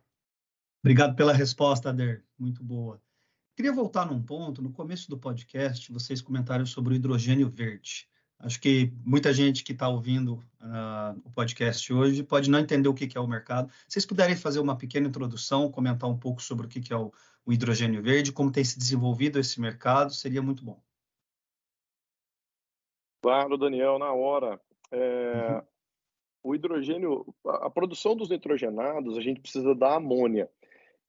Obrigado 0.85 1.17
pela 1.17 1.33
resposta, 1.33 1.89
Ader. 1.89 2.23
Muito 2.39 2.63
boa. 2.63 3.01
Queria 3.57 3.73
voltar 3.73 4.05
num 4.05 4.23
ponto. 4.23 4.61
No 4.61 4.71
começo 4.71 5.09
do 5.09 5.17
podcast, 5.17 5.91
vocês 5.91 6.21
comentaram 6.21 6.67
sobre 6.67 6.93
o 6.93 6.97
hidrogênio 6.97 7.49
verde. 7.49 8.07
Acho 8.39 8.61
que 8.61 8.93
muita 9.03 9.33
gente 9.33 9.65
que 9.65 9.73
está 9.73 9.89
ouvindo 9.89 10.35
uh, 10.61 11.19
o 11.25 11.31
podcast 11.31 11.91
hoje 11.91 12.23
pode 12.23 12.51
não 12.51 12.59
entender 12.59 12.87
o 12.87 12.93
que, 12.93 13.07
que 13.07 13.17
é 13.17 13.21
o 13.21 13.27
mercado. 13.27 13.73
Se 13.89 13.95
vocês 13.95 14.05
puderem 14.05 14.37
fazer 14.37 14.61
uma 14.61 14.77
pequena 14.77 15.09
introdução, 15.09 15.73
comentar 15.73 16.11
um 16.11 16.19
pouco 16.19 16.43
sobre 16.43 16.67
o 16.67 16.69
que, 16.69 16.83
que 16.83 16.93
é 16.93 16.97
o, 16.99 17.11
o 17.47 17.53
hidrogênio 17.55 18.03
verde, 18.03 18.31
como 18.31 18.53
tem 18.53 18.63
se 18.63 18.79
desenvolvido 18.79 19.39
esse 19.39 19.59
mercado, 19.59 20.13
seria 20.13 20.43
muito 20.43 20.63
bom. 20.63 20.79
Claro, 23.23 23.57
Daniel, 23.57 23.99
na 23.99 24.13
hora. 24.13 24.61
É, 24.91 25.55
uhum. 25.55 25.63
o 26.43 26.55
hidrogênio, 26.55 27.35
a, 27.47 27.69
a 27.69 27.71
produção 27.71 28.15
dos 28.15 28.29
nitrogenados, 28.29 29.17
a 29.17 29.23
gente 29.23 29.41
precisa 29.41 29.75
da 29.75 29.95
amônia. 29.95 30.47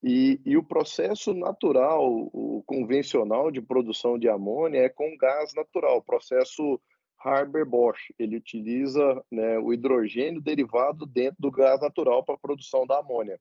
E, 0.08 0.40
e, 0.46 0.56
o 0.56 0.62
processo 0.62 1.34
natural, 1.34 2.08
o 2.32 2.62
convencional 2.68 3.50
de 3.50 3.60
produção 3.60 4.20
de 4.20 4.30
amônia 4.30 4.82
é 4.82 4.88
com 4.88 5.18
gás 5.18 5.52
natural, 5.56 6.00
processo 6.04 6.80
Haber-Bosch. 7.18 8.14
Ele 8.20 8.38
utiliza 8.38 9.20
né, 9.32 9.58
o 9.58 9.74
hidrogênio 9.74 10.40
derivado 10.40 11.08
dentro 11.08 11.38
do 11.40 11.50
gás 11.50 11.82
natural 11.82 12.24
para 12.24 12.36
a 12.36 12.38
produção 12.38 12.86
da 12.86 13.00
amônia. 13.00 13.40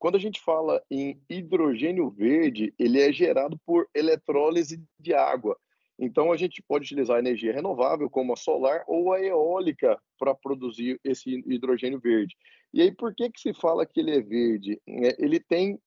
Quando 0.00 0.16
a 0.16 0.18
gente 0.18 0.40
fala 0.40 0.82
em 0.90 1.22
hidrogênio 1.30 2.10
verde, 2.10 2.74
ele 2.76 3.00
é 3.00 3.12
gerado 3.12 3.56
por 3.64 3.88
eletrólise 3.94 4.82
de 4.98 5.14
água. 5.14 5.56
Então, 6.02 6.32
a 6.32 6.36
gente 6.36 6.62
pode 6.62 6.84
utilizar 6.84 7.16
a 7.16 7.20
energia 7.20 7.52
renovável, 7.52 8.08
como 8.08 8.32
a 8.32 8.36
solar 8.36 8.82
ou 8.88 9.12
a 9.12 9.20
eólica, 9.20 10.00
para 10.18 10.34
produzir 10.34 10.98
esse 11.04 11.44
hidrogênio 11.46 12.00
verde. 12.00 12.34
E 12.72 12.80
aí, 12.80 12.90
por 12.90 13.14
que, 13.14 13.28
que 13.30 13.38
se 13.38 13.52
fala 13.52 13.84
que 13.84 14.00
ele 14.00 14.16
é 14.16 14.20
verde? 14.22 14.80
É, 14.88 15.22
ele 15.22 15.38
tem 15.38 15.78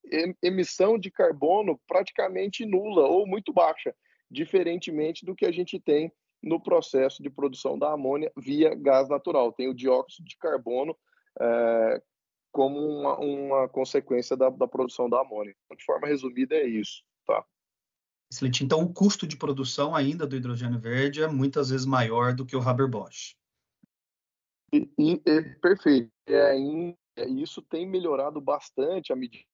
emissão 0.44 1.00
de 1.00 1.10
carbono 1.10 1.82
praticamente 1.88 2.64
nula 2.64 3.08
ou 3.08 3.26
muito 3.26 3.52
baixa, 3.52 3.96
diferentemente 4.30 5.26
do 5.26 5.36
que 5.36 5.48
a 5.48 5.52
gente 5.52 5.80
tem 5.80 6.12
no 6.44 6.62
processo 6.62 7.24
de 7.24 7.30
produção 7.30 7.80
da 7.80 7.94
amônia 7.94 8.32
via 8.38 8.76
gás 8.76 9.10
natural. 9.10 9.52
Tem 9.52 9.68
o 9.68 9.74
dióxido 9.74 10.28
de 10.28 10.38
carbono 10.38 10.96
é, 11.42 12.02
como 12.52 12.78
uma, 12.80 13.18
uma 13.18 13.70
consequência 13.70 14.38
da, 14.38 14.52
da, 14.52 14.68
produção 14.68 15.10
da 15.10 15.22
amônia. 15.22 15.56
De 15.76 15.84
forma 15.84 16.08
resumida, 16.08 16.54
é 16.54 16.68
isso. 16.68 17.02
Tá? 17.26 17.44
Então, 18.64 18.82
o 18.82 18.94
custo 18.94 19.28
de 19.28 19.38
produção 19.38 19.96
ainda 19.96 20.26
do 20.26 20.36
hidrogênio 20.36 20.80
verde 20.80 21.22
é 21.22 21.28
muitas 21.28 21.70
vezes 21.70 21.86
maior 21.86 22.34
do 22.34 22.46
que 22.46 22.56
o 22.56 22.62
Haber-Bosch. 22.62 23.36
E, 24.74 24.90
e, 24.98 25.22
é, 25.26 25.42
perfeito. 25.62 26.12
É, 26.28 26.56
isso 27.28 27.62
tem 27.62 27.88
melhorado 27.88 28.42
bastante 28.42 29.14
à 29.14 29.16
medida 29.16 29.46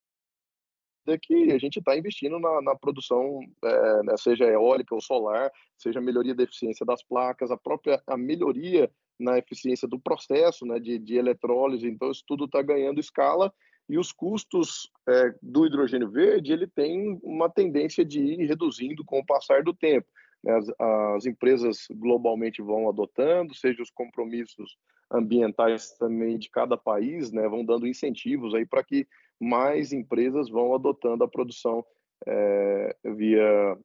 que 1.21 1.51
a 1.51 1.57
gente 1.57 1.79
está 1.79 1.97
investindo 1.97 2.39
na, 2.39 2.61
na 2.61 2.75
produção, 2.75 3.39
é, 3.63 4.03
né, 4.03 4.17
seja 4.17 4.45
eólica 4.45 4.93
ou 4.93 5.01
solar, 5.01 5.51
seja 5.77 5.99
melhoria 5.99 6.35
da 6.35 6.43
eficiência 6.43 6.85
das 6.85 7.03
placas, 7.03 7.49
a 7.49 7.57
própria 7.57 8.01
a 8.05 8.15
melhoria 8.15 8.91
na 9.19 9.37
eficiência 9.37 9.87
do 9.87 9.99
processo 9.99 10.65
né, 10.65 10.79
de, 10.79 10.97
de 10.99 11.15
eletrólise. 11.15 11.87
Então, 11.87 12.11
isso 12.11 12.23
tudo 12.25 12.45
está 12.45 12.61
ganhando 12.61 12.99
escala 12.99 13.51
e 13.89 13.97
os 13.97 14.11
custos 14.11 14.91
é, 15.07 15.33
do 15.41 15.65
hidrogênio 15.65 16.09
verde 16.09 16.53
ele 16.53 16.67
tem 16.67 17.19
uma 17.23 17.49
tendência 17.49 18.05
de 18.05 18.21
ir 18.21 18.45
reduzindo 18.45 19.03
com 19.03 19.19
o 19.19 19.25
passar 19.25 19.63
do 19.63 19.73
tempo. 19.73 20.07
Né? 20.43 20.55
As, 20.55 20.69
as 20.79 21.25
empresas 21.25 21.87
globalmente 21.89 22.61
vão 22.61 22.87
adotando, 22.87 23.55
seja 23.55 23.81
os 23.81 23.89
compromissos 23.89 24.77
ambientais 25.11 25.91
também 25.97 26.37
de 26.37 26.49
cada 26.51 26.77
país, 26.77 27.31
né, 27.31 27.47
vão 27.49 27.65
dando 27.65 27.87
incentivos 27.87 28.53
aí 28.53 28.63
para 28.63 28.83
que 28.83 29.07
mais 29.39 29.91
empresas 29.91 30.49
vão 30.49 30.75
adotando 30.75 31.23
a 31.23 31.27
produção 31.27 31.83
é, 32.27 32.95
via 33.03 33.77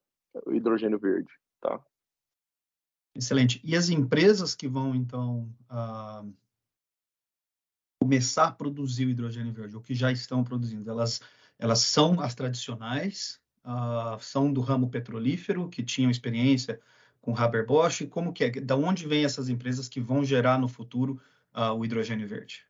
hidrogênio 0.48 0.98
verde, 0.98 1.30
tá? 1.60 1.80
Excelente. 3.16 3.60
E 3.64 3.76
as 3.76 3.88
empresas 3.88 4.56
que 4.56 4.66
vão 4.66 4.94
então 4.94 5.48
uh, 5.70 6.34
começar 8.04 8.48
a 8.48 8.52
produzir 8.52 9.06
o 9.06 9.10
hidrogênio 9.10 9.50
verde, 9.50 9.74
ou 9.74 9.80
que 9.80 9.94
já 9.94 10.12
estão 10.12 10.44
produzindo, 10.44 10.90
elas 10.90 11.22
elas 11.58 11.78
são 11.78 12.20
as 12.20 12.34
tradicionais, 12.34 13.40
uh, 13.64 14.20
são 14.20 14.52
do 14.52 14.60
ramo 14.60 14.90
petrolífero 14.90 15.70
que 15.70 15.82
tinham 15.82 16.10
experiência 16.10 16.78
com 17.22 17.34
Haber-Bosch. 17.34 18.06
Como 18.10 18.32
que 18.32 18.44
é? 18.44 18.50
Da 18.50 18.76
onde 18.76 19.06
vêm 19.06 19.24
essas 19.24 19.48
empresas 19.48 19.88
que 19.88 20.00
vão 20.00 20.22
gerar 20.22 20.58
no 20.58 20.68
futuro 20.68 21.18
uh, 21.54 21.72
o 21.72 21.82
hidrogênio 21.82 22.28
verde? 22.28 22.66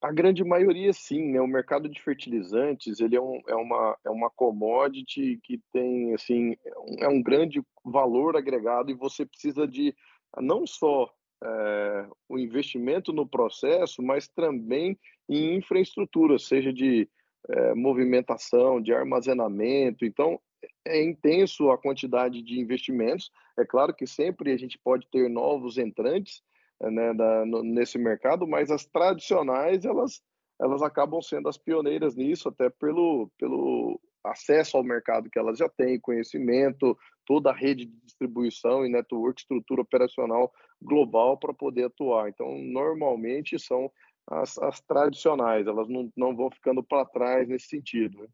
A 0.00 0.10
grande 0.10 0.42
maioria, 0.42 0.92
sim, 0.92 1.30
né? 1.30 1.40
O 1.40 1.46
mercado 1.46 1.88
de 1.88 2.02
fertilizantes, 2.02 2.98
ele 2.98 3.14
é, 3.14 3.20
um, 3.20 3.40
é, 3.46 3.54
uma, 3.54 3.96
é 4.04 4.10
uma 4.10 4.30
commodity 4.30 5.38
que 5.44 5.60
tem, 5.72 6.14
assim, 6.14 6.56
é 6.98 7.08
um 7.08 7.22
grande 7.22 7.62
valor 7.84 8.36
agregado 8.36 8.90
e 8.90 8.94
você 8.94 9.24
precisa 9.24 9.68
de 9.68 9.94
não 10.40 10.66
só 10.66 11.08
é, 11.42 12.06
o 12.28 12.38
investimento 12.38 13.12
no 13.12 13.26
processo, 13.26 14.02
mas 14.02 14.28
também 14.28 14.98
em 15.28 15.56
infraestrutura, 15.56 16.38
seja 16.38 16.72
de 16.72 17.08
é, 17.48 17.74
movimentação, 17.74 18.80
de 18.80 18.92
armazenamento. 18.92 20.04
Então, 20.04 20.40
é 20.86 21.02
intenso 21.02 21.70
a 21.70 21.78
quantidade 21.78 22.42
de 22.42 22.60
investimentos. 22.60 23.30
É 23.58 23.64
claro 23.64 23.94
que 23.94 24.06
sempre 24.06 24.52
a 24.52 24.56
gente 24.56 24.78
pode 24.78 25.06
ter 25.10 25.28
novos 25.28 25.78
entrantes, 25.78 26.42
né, 26.80 27.14
da, 27.14 27.44
no, 27.46 27.62
nesse 27.62 27.98
mercado, 27.98 28.46
mas 28.46 28.70
as 28.70 28.84
tradicionais 28.84 29.84
elas 29.84 30.20
elas 30.60 30.80
acabam 30.80 31.20
sendo 31.20 31.48
as 31.48 31.58
pioneiras 31.58 32.14
nisso, 32.14 32.48
até 32.48 32.70
pelo, 32.70 33.28
pelo 33.36 34.00
acesso 34.24 34.76
ao 34.76 34.84
mercado 34.84 35.30
que 35.30 35.38
elas 35.38 35.58
já 35.58 35.68
têm, 35.68 35.98
conhecimento, 35.98 36.96
toda 37.26 37.50
a 37.50 37.54
rede 37.54 37.86
de 37.86 37.96
distribuição 38.04 38.84
e 38.84 38.88
network, 38.88 39.40
estrutura 39.40 39.82
operacional 39.82 40.52
global 40.80 41.38
para 41.38 41.54
poder 41.54 41.84
atuar. 41.84 42.28
Então, 42.28 42.58
normalmente 42.58 43.58
são 43.58 43.90
as, 44.26 44.58
as 44.58 44.80
tradicionais, 44.80 45.66
elas 45.66 45.88
não, 45.88 46.10
não 46.16 46.34
vão 46.34 46.50
ficando 46.50 46.82
para 46.82 47.04
trás 47.04 47.48
nesse 47.48 47.66
sentido. 47.66 48.18
Né? 48.18 48.28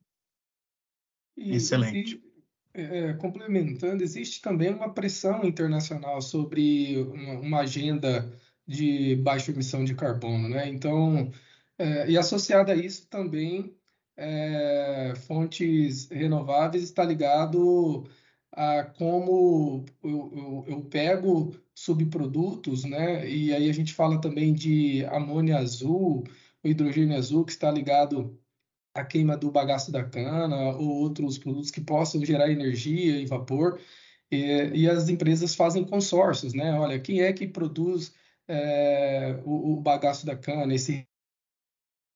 Excelente. 1.37 2.23
É, 2.75 3.15
complementando, 3.15 4.05
existe 4.05 4.41
também 4.41 4.73
uma 4.73 4.93
pressão 4.93 5.45
internacional 5.45 6.21
sobre 6.21 6.99
uma, 7.03 7.41
uma 7.41 7.61
agenda 7.61 8.31
de 8.67 9.17
baixa 9.17 9.51
emissão 9.51 9.83
de 9.83 9.95
carbono, 9.95 10.49
né? 10.49 10.69
Então, 10.69 11.33
é, 11.79 12.11
e 12.11 12.19
associada 12.19 12.73
a 12.73 12.77
isso 12.77 13.09
também 13.09 13.75
é, 14.19 15.15
fontes 15.29 16.09
renováveis 16.11 16.83
está 16.83 17.05
ligado 17.05 18.05
a 18.53 18.83
como 18.83 19.85
eu, 20.03 20.33
eu, 20.37 20.65
eu, 20.67 20.83
pego 20.83 21.55
subprodutos, 21.75 22.85
né? 22.85 23.29
E 23.31 23.55
aí 23.55 23.71
a 23.71 23.73
gente 23.73 23.95
fala 23.95 24.21
também 24.21 24.53
de 24.53 25.05
amônia 25.07 25.59
azul, 25.59 26.25
o 26.65 26.69
hidrogênio 26.69 27.17
azul 27.17 27.45
que 27.45 27.53
está 27.53 27.71
ligado 27.71 28.37
a 28.95 29.05
queima 29.05 29.37
do 29.37 29.51
bagaço 29.53 29.93
da 29.93 30.05
cana 30.05 30.77
ou 30.77 30.89
outros 30.89 31.39
produtos 31.39 31.71
que 31.71 31.81
possam 31.81 32.25
gerar 32.25 32.51
energia 32.51 33.21
e 33.21 33.27
vapor. 33.27 33.81
E, 34.31 34.71
e 34.75 34.91
as 34.91 35.09
empresas 35.09 35.55
fazem 35.55 35.85
consórcios, 35.85 36.53
né? 36.55 36.75
Olha, 36.79 36.99
quem 36.99 37.23
é 37.23 37.33
que 37.33 37.47
produz 37.47 38.13
é, 38.49 39.41
o, 39.45 39.75
o, 39.75 39.81
bagaço 39.81 40.27
da 40.27 40.37
cana? 40.37 40.75
Esse 40.75 41.07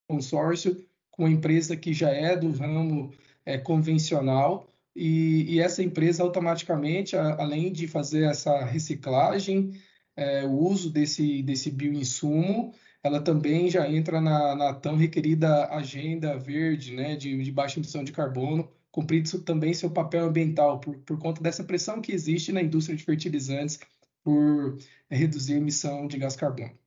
consórcio 0.09 0.77
com 1.13 1.29
empresa 1.29 1.77
que 1.77 1.93
já 1.93 2.11
é 2.11 2.37
do 2.37 2.51
ramo 2.51 3.13
é, 3.47 3.59
convencional 3.59 4.69
e, 4.95 5.55
e, 5.55 5.61
essa 5.61 5.83
empresa 5.83 6.23
automaticamente, 6.23 7.17
a, 7.17 7.41
além 7.41 7.73
de 7.73 7.87
fazer 7.87 8.25
essa 8.25 8.65
reciclagem, 8.65 9.81
é, 10.17 10.45
o 10.45 10.53
uso 10.53 10.91
desse, 10.91 11.43
desse 11.43 11.71
bioinsumo, 11.71 12.75
ela 13.03 13.21
também 13.21 13.71
já 13.71 13.89
entra 13.89 14.21
na, 14.21 14.55
na 14.55 14.75
tão 14.75 14.97
requerida 14.97 15.67
agenda 15.69 16.37
verde, 16.39 16.95
né, 16.95 17.17
de, 17.17 17.43
de 17.43 17.51
baixa 17.51 17.79
emissão 17.79 18.05
de 18.05 18.13
carbono, 18.13 18.71
cumprindo 18.91 19.41
também 19.41 19.73
seu 19.73 19.91
papel 19.91 20.27
ambiental, 20.27 20.79
por, 20.79 20.97
por 20.99 21.19
conta 21.19 21.43
dessa 21.43 21.65
pressão 21.65 22.01
que 22.03 22.13
existe 22.13 22.53
na 22.53 22.63
indústria 22.63 22.97
de 22.97 23.05
fertilizantes 23.05 23.81
por 24.23 24.79
reduzir 25.11 25.55
a 25.55 25.59
emissão 25.59 26.07
de 26.07 26.19
gás 26.19 26.37
carbono. 26.37 26.79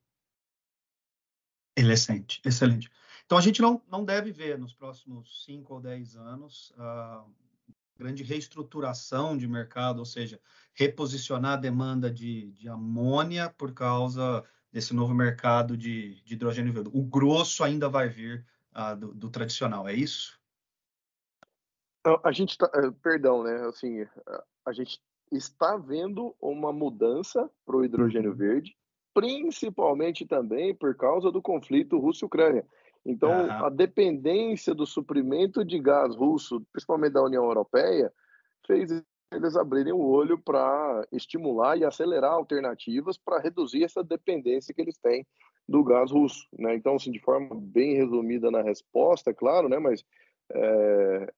Excelente, 1.76 2.40
excelente. 2.46 2.90
Então, 3.26 3.38
a 3.38 3.42
gente 3.42 3.62
não, 3.62 3.82
não 3.90 4.06
deve 4.06 4.32
ver 4.32 4.58
nos 4.58 4.74
próximos 4.74 5.44
5 5.46 5.74
ou 5.74 5.82
10 5.82 6.16
anos 6.16 6.74
a 6.78 7.26
grande 7.98 8.24
reestruturação 8.24 9.38
de 9.38 9.48
mercado, 9.48 10.00
ou 10.00 10.06
seja, 10.06 10.40
reposicionar 10.74 11.54
a 11.54 11.58
demanda 11.58 12.12
de, 12.12 12.52
de 12.52 12.68
amônia 12.68 13.50
por 13.58 13.74
causa 13.74 14.44
desse 14.72 14.94
novo 14.94 15.14
mercado 15.14 15.78
de, 15.78 16.22
de 16.24 16.34
hidrogênio 16.34 16.74
verde. 16.74 16.90
O 16.94 17.02
grosso 17.02 17.64
ainda 17.64 17.88
vai 17.88 18.10
vir 18.10 18.46
uh, 18.76 18.96
do, 18.96 19.14
do, 19.14 19.30
tradicional, 19.30 19.88
é 19.88 19.94
isso? 19.94 20.38
A 22.24 22.32
gente 22.32 22.58
tá, 22.58 22.70
eh, 22.76 22.92
perdão, 23.02 23.42
né? 23.42 23.66
Assim, 23.68 24.06
a 24.66 24.74
gente 24.74 25.02
está 25.32 25.76
vendo 25.78 26.36
uma 26.40 26.72
mudança 26.72 27.50
para 27.66 27.78
o 27.78 27.86
hidrogênio 27.86 28.32
uhum. 28.32 28.38
verde, 28.38 28.78
principalmente 29.14 30.26
também 30.26 30.76
por 30.76 30.96
causa 30.96 31.32
do 31.32 31.42
conflito 31.42 31.98
Rússia-Ucrânia. 31.98 32.68
Então, 33.06 33.30
uhum. 33.30 33.66
a 33.66 33.70
dependência 33.70 34.74
do 34.74 34.86
suprimento 34.86 35.64
de 35.64 35.80
gás 35.80 36.16
russo, 36.16 36.62
principalmente 36.72 37.14
da 37.14 37.24
União 37.24 37.44
Europeia, 37.44 38.12
fez 38.66 39.04
eles 39.32 39.56
abrirem 39.56 39.94
o 39.94 40.02
olho 40.02 40.40
para 40.40 41.06
estimular 41.12 41.78
e 41.78 41.84
acelerar 41.84 42.32
alternativas 42.32 43.18
para 43.18 43.42
reduzir 43.42 43.84
essa 43.84 44.04
dependência 44.04 44.74
que 44.74 44.82
eles 44.82 44.98
têm 44.98 45.26
do 45.68 45.84
gás 45.84 46.12
russo. 46.12 46.48
Né? 46.58 46.76
Então, 46.76 46.96
assim, 46.96 47.12
de 47.12 47.20
forma 47.20 47.50
bem 47.54 47.96
resumida 47.96 48.50
na 48.50 48.62
resposta, 48.62 49.32
é 49.32 49.34
claro, 49.34 49.68
né? 49.68 49.78
mas 49.78 50.04
é, 50.52 51.34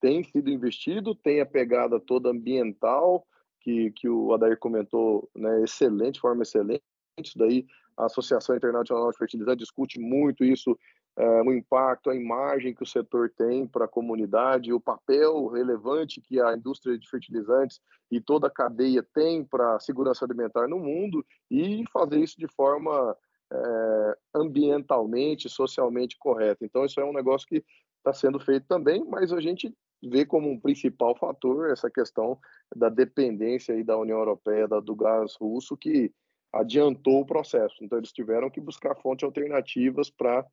tem 0.00 0.22
sido 0.24 0.50
investido, 0.50 1.14
tem 1.14 1.40
a 1.40 1.46
pegada 1.46 1.98
toda 1.98 2.30
ambiental, 2.30 3.26
que, 3.60 3.92
que 3.92 4.08
o 4.08 4.32
Adair 4.32 4.58
comentou, 4.58 5.28
né? 5.34 5.62
excelente, 5.62 6.20
forma 6.20 6.42
excelente, 6.42 6.82
Isso 7.22 7.38
daí, 7.38 7.66
a 7.96 8.06
Associação 8.06 8.54
Internacional 8.56 9.10
de 9.10 9.18
Fertilizantes 9.18 9.66
discute 9.66 9.98
muito 9.98 10.44
isso, 10.44 10.78
é, 11.18 11.42
o 11.42 11.52
impacto, 11.52 12.10
a 12.10 12.14
imagem 12.14 12.72
que 12.72 12.84
o 12.84 12.86
setor 12.86 13.28
tem 13.36 13.66
para 13.66 13.86
a 13.86 13.88
comunidade, 13.88 14.72
o 14.72 14.80
papel 14.80 15.48
relevante 15.48 16.20
que 16.20 16.40
a 16.40 16.56
indústria 16.56 16.96
de 16.96 17.10
fertilizantes 17.10 17.80
e 18.08 18.20
toda 18.20 18.46
a 18.46 18.50
cadeia 18.50 19.02
tem 19.02 19.44
para 19.44 19.74
a 19.74 19.80
segurança 19.80 20.24
alimentar 20.24 20.68
no 20.68 20.78
mundo 20.78 21.26
e 21.50 21.82
fazer 21.92 22.20
isso 22.20 22.38
de 22.38 22.46
forma 22.46 23.16
é, 23.52 24.18
ambientalmente, 24.32 25.48
socialmente 25.48 26.16
correta. 26.16 26.64
Então, 26.64 26.84
isso 26.84 27.00
é 27.00 27.04
um 27.04 27.12
negócio 27.12 27.48
que 27.48 27.64
está 27.96 28.12
sendo 28.12 28.38
feito 28.38 28.68
também, 28.68 29.04
mas 29.04 29.32
a 29.32 29.40
gente 29.40 29.74
vê 30.00 30.24
como 30.24 30.48
um 30.48 30.60
principal 30.60 31.16
fator 31.16 31.68
essa 31.70 31.90
questão 31.90 32.38
da 32.76 32.88
dependência 32.88 33.74
aí 33.74 33.82
da 33.82 33.98
União 33.98 34.18
Europeia 34.18 34.68
da, 34.68 34.78
do 34.78 34.94
gás 34.94 35.34
russo 35.34 35.76
que 35.76 36.12
adiantou 36.52 37.22
o 37.22 37.26
processo. 37.26 37.74
Então 37.82 37.98
eles 37.98 38.12
tiveram 38.12 38.48
que 38.48 38.60
buscar 38.60 38.94
fontes 38.94 39.24
alternativas 39.24 40.08
para 40.10 40.46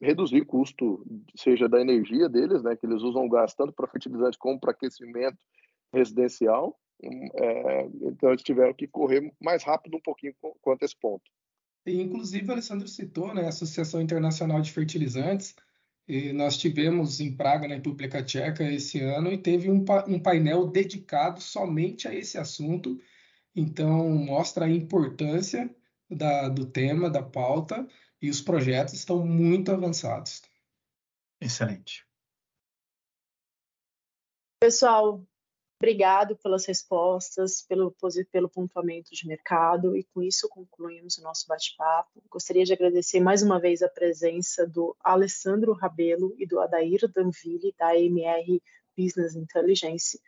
reduzir 0.00 0.44
custo, 0.44 1.04
seja 1.36 1.68
da 1.68 1.80
energia 1.80 2.28
deles, 2.28 2.62
né, 2.62 2.76
que 2.76 2.86
eles 2.86 3.02
usam 3.02 3.28
gás 3.28 3.54
tanto 3.54 3.72
para 3.72 3.88
fertilizante 3.88 4.38
como 4.38 4.58
para 4.58 4.70
aquecimento 4.70 5.38
residencial. 5.92 6.78
É, 7.02 7.88
então 8.02 8.30
eles 8.30 8.42
tiveram 8.42 8.74
que 8.74 8.88
correr 8.88 9.32
mais 9.40 9.62
rápido 9.62 9.96
um 9.96 10.00
pouquinho 10.00 10.34
quanto 10.60 10.82
a 10.82 10.84
esse 10.84 10.96
ponto. 10.98 11.24
E, 11.86 12.02
inclusive, 12.02 12.48
o 12.48 12.52
Alessandro 12.52 12.88
citou 12.88 13.32
né, 13.32 13.44
a 13.44 13.48
Associação 13.48 14.00
Internacional 14.00 14.60
de 14.60 14.72
Fertilizantes, 14.72 15.54
e 16.06 16.32
nós 16.32 16.56
tivemos 16.56 17.20
em 17.20 17.36
Praga, 17.36 17.68
na 17.68 17.74
República 17.74 18.22
Tcheca, 18.22 18.64
esse 18.64 19.00
ano, 19.00 19.30
e 19.30 19.36
teve 19.36 19.70
um, 19.70 19.84
um 20.06 20.18
painel 20.18 20.66
dedicado 20.66 21.40
somente 21.40 22.08
a 22.08 22.14
esse 22.14 22.38
assunto. 22.38 22.98
Então, 23.54 24.08
mostra 24.10 24.64
a 24.64 24.70
importância 24.70 25.70
da, 26.10 26.48
do 26.48 26.64
tema, 26.64 27.10
da 27.10 27.22
pauta, 27.22 27.86
e 28.20 28.30
os 28.30 28.40
projetos 28.40 28.94
estão 28.94 29.24
muito 29.24 29.70
avançados. 29.70 30.42
Excelente. 31.40 32.06
Pessoal, 34.60 35.24
Obrigado 35.80 36.36
pelas 36.36 36.66
respostas, 36.66 37.62
pelo, 37.62 37.94
pelo 38.32 38.48
pontuamento 38.48 39.14
de 39.14 39.28
mercado, 39.28 39.96
e 39.96 40.02
com 40.02 40.20
isso 40.20 40.48
concluímos 40.48 41.18
o 41.18 41.22
nosso 41.22 41.46
bate-papo. 41.46 42.20
Gostaria 42.28 42.64
de 42.64 42.72
agradecer 42.72 43.20
mais 43.20 43.44
uma 43.44 43.60
vez 43.60 43.80
a 43.80 43.88
presença 43.88 44.66
do 44.66 44.96
Alessandro 44.98 45.72
Rabelo 45.72 46.34
e 46.36 46.44
do 46.44 46.58
Adair 46.58 47.08
Danville, 47.14 47.72
da 47.78 47.90
AMR 47.90 48.60
Business 48.96 49.36
Intelligence. 49.36 50.20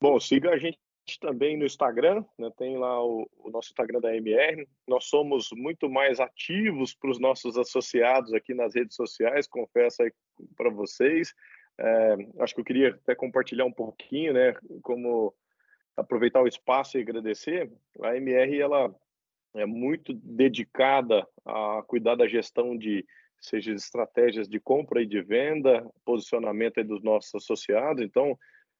Bom, 0.00 0.18
siga 0.18 0.50
a 0.50 0.58
gente 0.58 0.80
também 1.20 1.56
no 1.56 1.64
Instagram, 1.64 2.24
né? 2.38 2.50
tem 2.56 2.76
lá 2.78 3.04
o, 3.04 3.28
o, 3.38 3.50
nosso 3.50 3.70
Instagram 3.70 4.00
da 4.00 4.14
MR. 4.16 4.66
Nós 4.86 5.04
somos 5.04 5.48
muito 5.52 5.88
mais 5.90 6.20
ativos 6.20 6.94
para 6.94 7.10
os 7.10 7.18
nossos 7.18 7.58
associados 7.58 8.32
aqui 8.32 8.54
nas 8.54 8.74
redes 8.74 8.96
sociais, 8.96 9.46
confesso 9.46 10.02
aí 10.02 10.12
para 10.56 10.70
vocês. 10.70 11.34
É, 11.78 12.16
acho 12.40 12.54
que 12.54 12.60
eu 12.60 12.64
queria 12.64 12.90
até 12.90 13.14
compartilhar 13.14 13.64
um 13.64 13.72
pouquinho, 13.72 14.32
né, 14.32 14.54
como 14.82 15.34
aproveitar 15.96 16.42
o 16.42 16.48
espaço 16.48 16.96
e 16.96 17.02
agradecer. 17.02 17.70
A 18.02 18.16
MR 18.16 18.60
ela 18.60 18.94
é 19.54 19.66
muito 19.66 20.12
dedicada 20.14 21.26
a 21.44 21.82
cuidar 21.86 22.14
da 22.14 22.26
gestão 22.26 22.76
de 22.76 23.04
seja 23.40 23.72
estratégias 23.72 24.48
de 24.48 24.60
compra 24.60 25.02
e 25.02 25.06
de 25.06 25.20
venda, 25.20 25.84
posicionamento 26.04 26.82
dos 26.84 27.02
nossos 27.02 27.34
associados. 27.34 28.02
Então, 28.02 28.38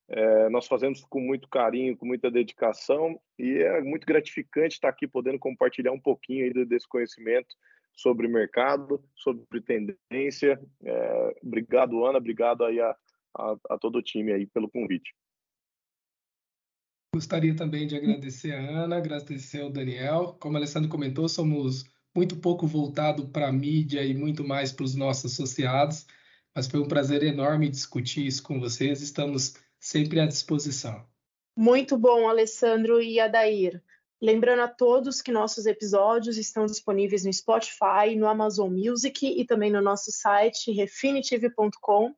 é, 0.08 0.48
nós 0.50 0.66
fazemos 0.66 1.04
com 1.04 1.20
muito 1.20 1.48
carinho, 1.48 1.96
com 1.96 2.06
muita 2.06 2.30
dedicação 2.30 3.20
e 3.38 3.58
é 3.58 3.80
muito 3.82 4.06
gratificante 4.06 4.74
estar 4.74 4.88
aqui 4.88 5.06
podendo 5.06 5.38
compartilhar 5.38 5.92
um 5.92 6.00
pouquinho 6.00 6.44
aí 6.44 6.66
desse 6.66 6.88
conhecimento 6.88 7.54
sobre 7.94 8.28
mercado, 8.28 9.02
sobre 9.14 9.60
tendência. 9.60 10.60
É, 10.84 11.40
obrigado, 11.42 12.04
Ana, 12.04 12.18
obrigado 12.18 12.64
aí 12.64 12.80
a, 12.80 12.96
a, 13.36 13.56
a, 13.70 13.78
todo 13.78 13.96
o 13.96 14.02
time 14.02 14.32
aí 14.32 14.46
pelo 14.46 14.70
convite. 14.70 15.14
Gostaria 17.14 17.54
também 17.54 17.86
de 17.86 17.94
agradecer 17.94 18.52
a 18.52 18.58
Ana, 18.58 18.96
agradecer 18.96 19.60
ao 19.60 19.70
Daniel. 19.70 20.36
Como 20.40 20.54
o 20.54 20.56
Alessandro 20.56 20.88
comentou, 20.88 21.28
somos 21.28 21.84
muito 22.14 22.36
pouco 22.36 22.66
voltado 22.66 23.28
para 23.28 23.48
a 23.48 23.52
mídia 23.52 24.02
e 24.04 24.14
muito 24.14 24.44
mais 24.44 24.72
para 24.72 24.84
os 24.84 24.94
nossos 24.94 25.32
associados, 25.32 26.06
mas 26.54 26.66
foi 26.66 26.80
um 26.80 26.88
prazer 26.88 27.22
enorme 27.22 27.68
discutir 27.68 28.26
isso 28.26 28.42
com 28.42 28.58
vocês. 28.60 29.00
Estamos 29.02 29.54
sempre 29.82 30.20
à 30.20 30.26
disposição. 30.26 31.04
Muito 31.56 31.98
bom, 31.98 32.28
Alessandro 32.28 33.02
e 33.02 33.18
Adair. 33.18 33.82
Lembrando 34.22 34.60
a 34.60 34.68
todos 34.68 35.20
que 35.20 35.32
nossos 35.32 35.66
episódios 35.66 36.38
estão 36.38 36.64
disponíveis 36.66 37.24
no 37.24 37.32
Spotify, 37.32 38.14
no 38.16 38.28
Amazon 38.28 38.72
Music 38.72 39.26
e 39.26 39.44
também 39.44 39.72
no 39.72 39.82
nosso 39.82 40.12
site 40.12 40.70
refinitive.com. 40.70 42.14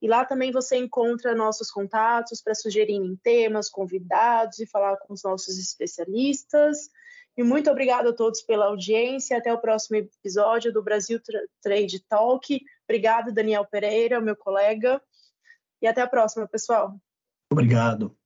E 0.00 0.06
lá 0.08 0.24
também 0.24 0.52
você 0.52 0.76
encontra 0.76 1.34
nossos 1.34 1.68
contatos 1.70 2.40
para 2.40 2.54
sugerirem 2.54 3.18
temas, 3.22 3.68
convidados 3.68 4.60
e 4.60 4.66
falar 4.66 4.96
com 4.98 5.12
os 5.12 5.24
nossos 5.24 5.58
especialistas. 5.58 6.88
E 7.36 7.42
muito 7.42 7.68
obrigado 7.70 8.10
a 8.10 8.14
todos 8.14 8.40
pela 8.40 8.66
audiência. 8.66 9.36
Até 9.36 9.52
o 9.52 9.60
próximo 9.60 9.96
episódio 9.96 10.72
do 10.72 10.82
Brasil 10.82 11.20
Trade 11.60 12.04
Talk. 12.08 12.60
Obrigado, 12.84 13.32
Daniel 13.32 13.66
Pereira, 13.66 14.20
meu 14.20 14.36
colega. 14.36 15.02
E 15.82 15.86
até 15.86 16.02
a 16.02 16.06
próxima, 16.06 16.46
pessoal. 16.46 17.00
Obrigado. 17.50 18.16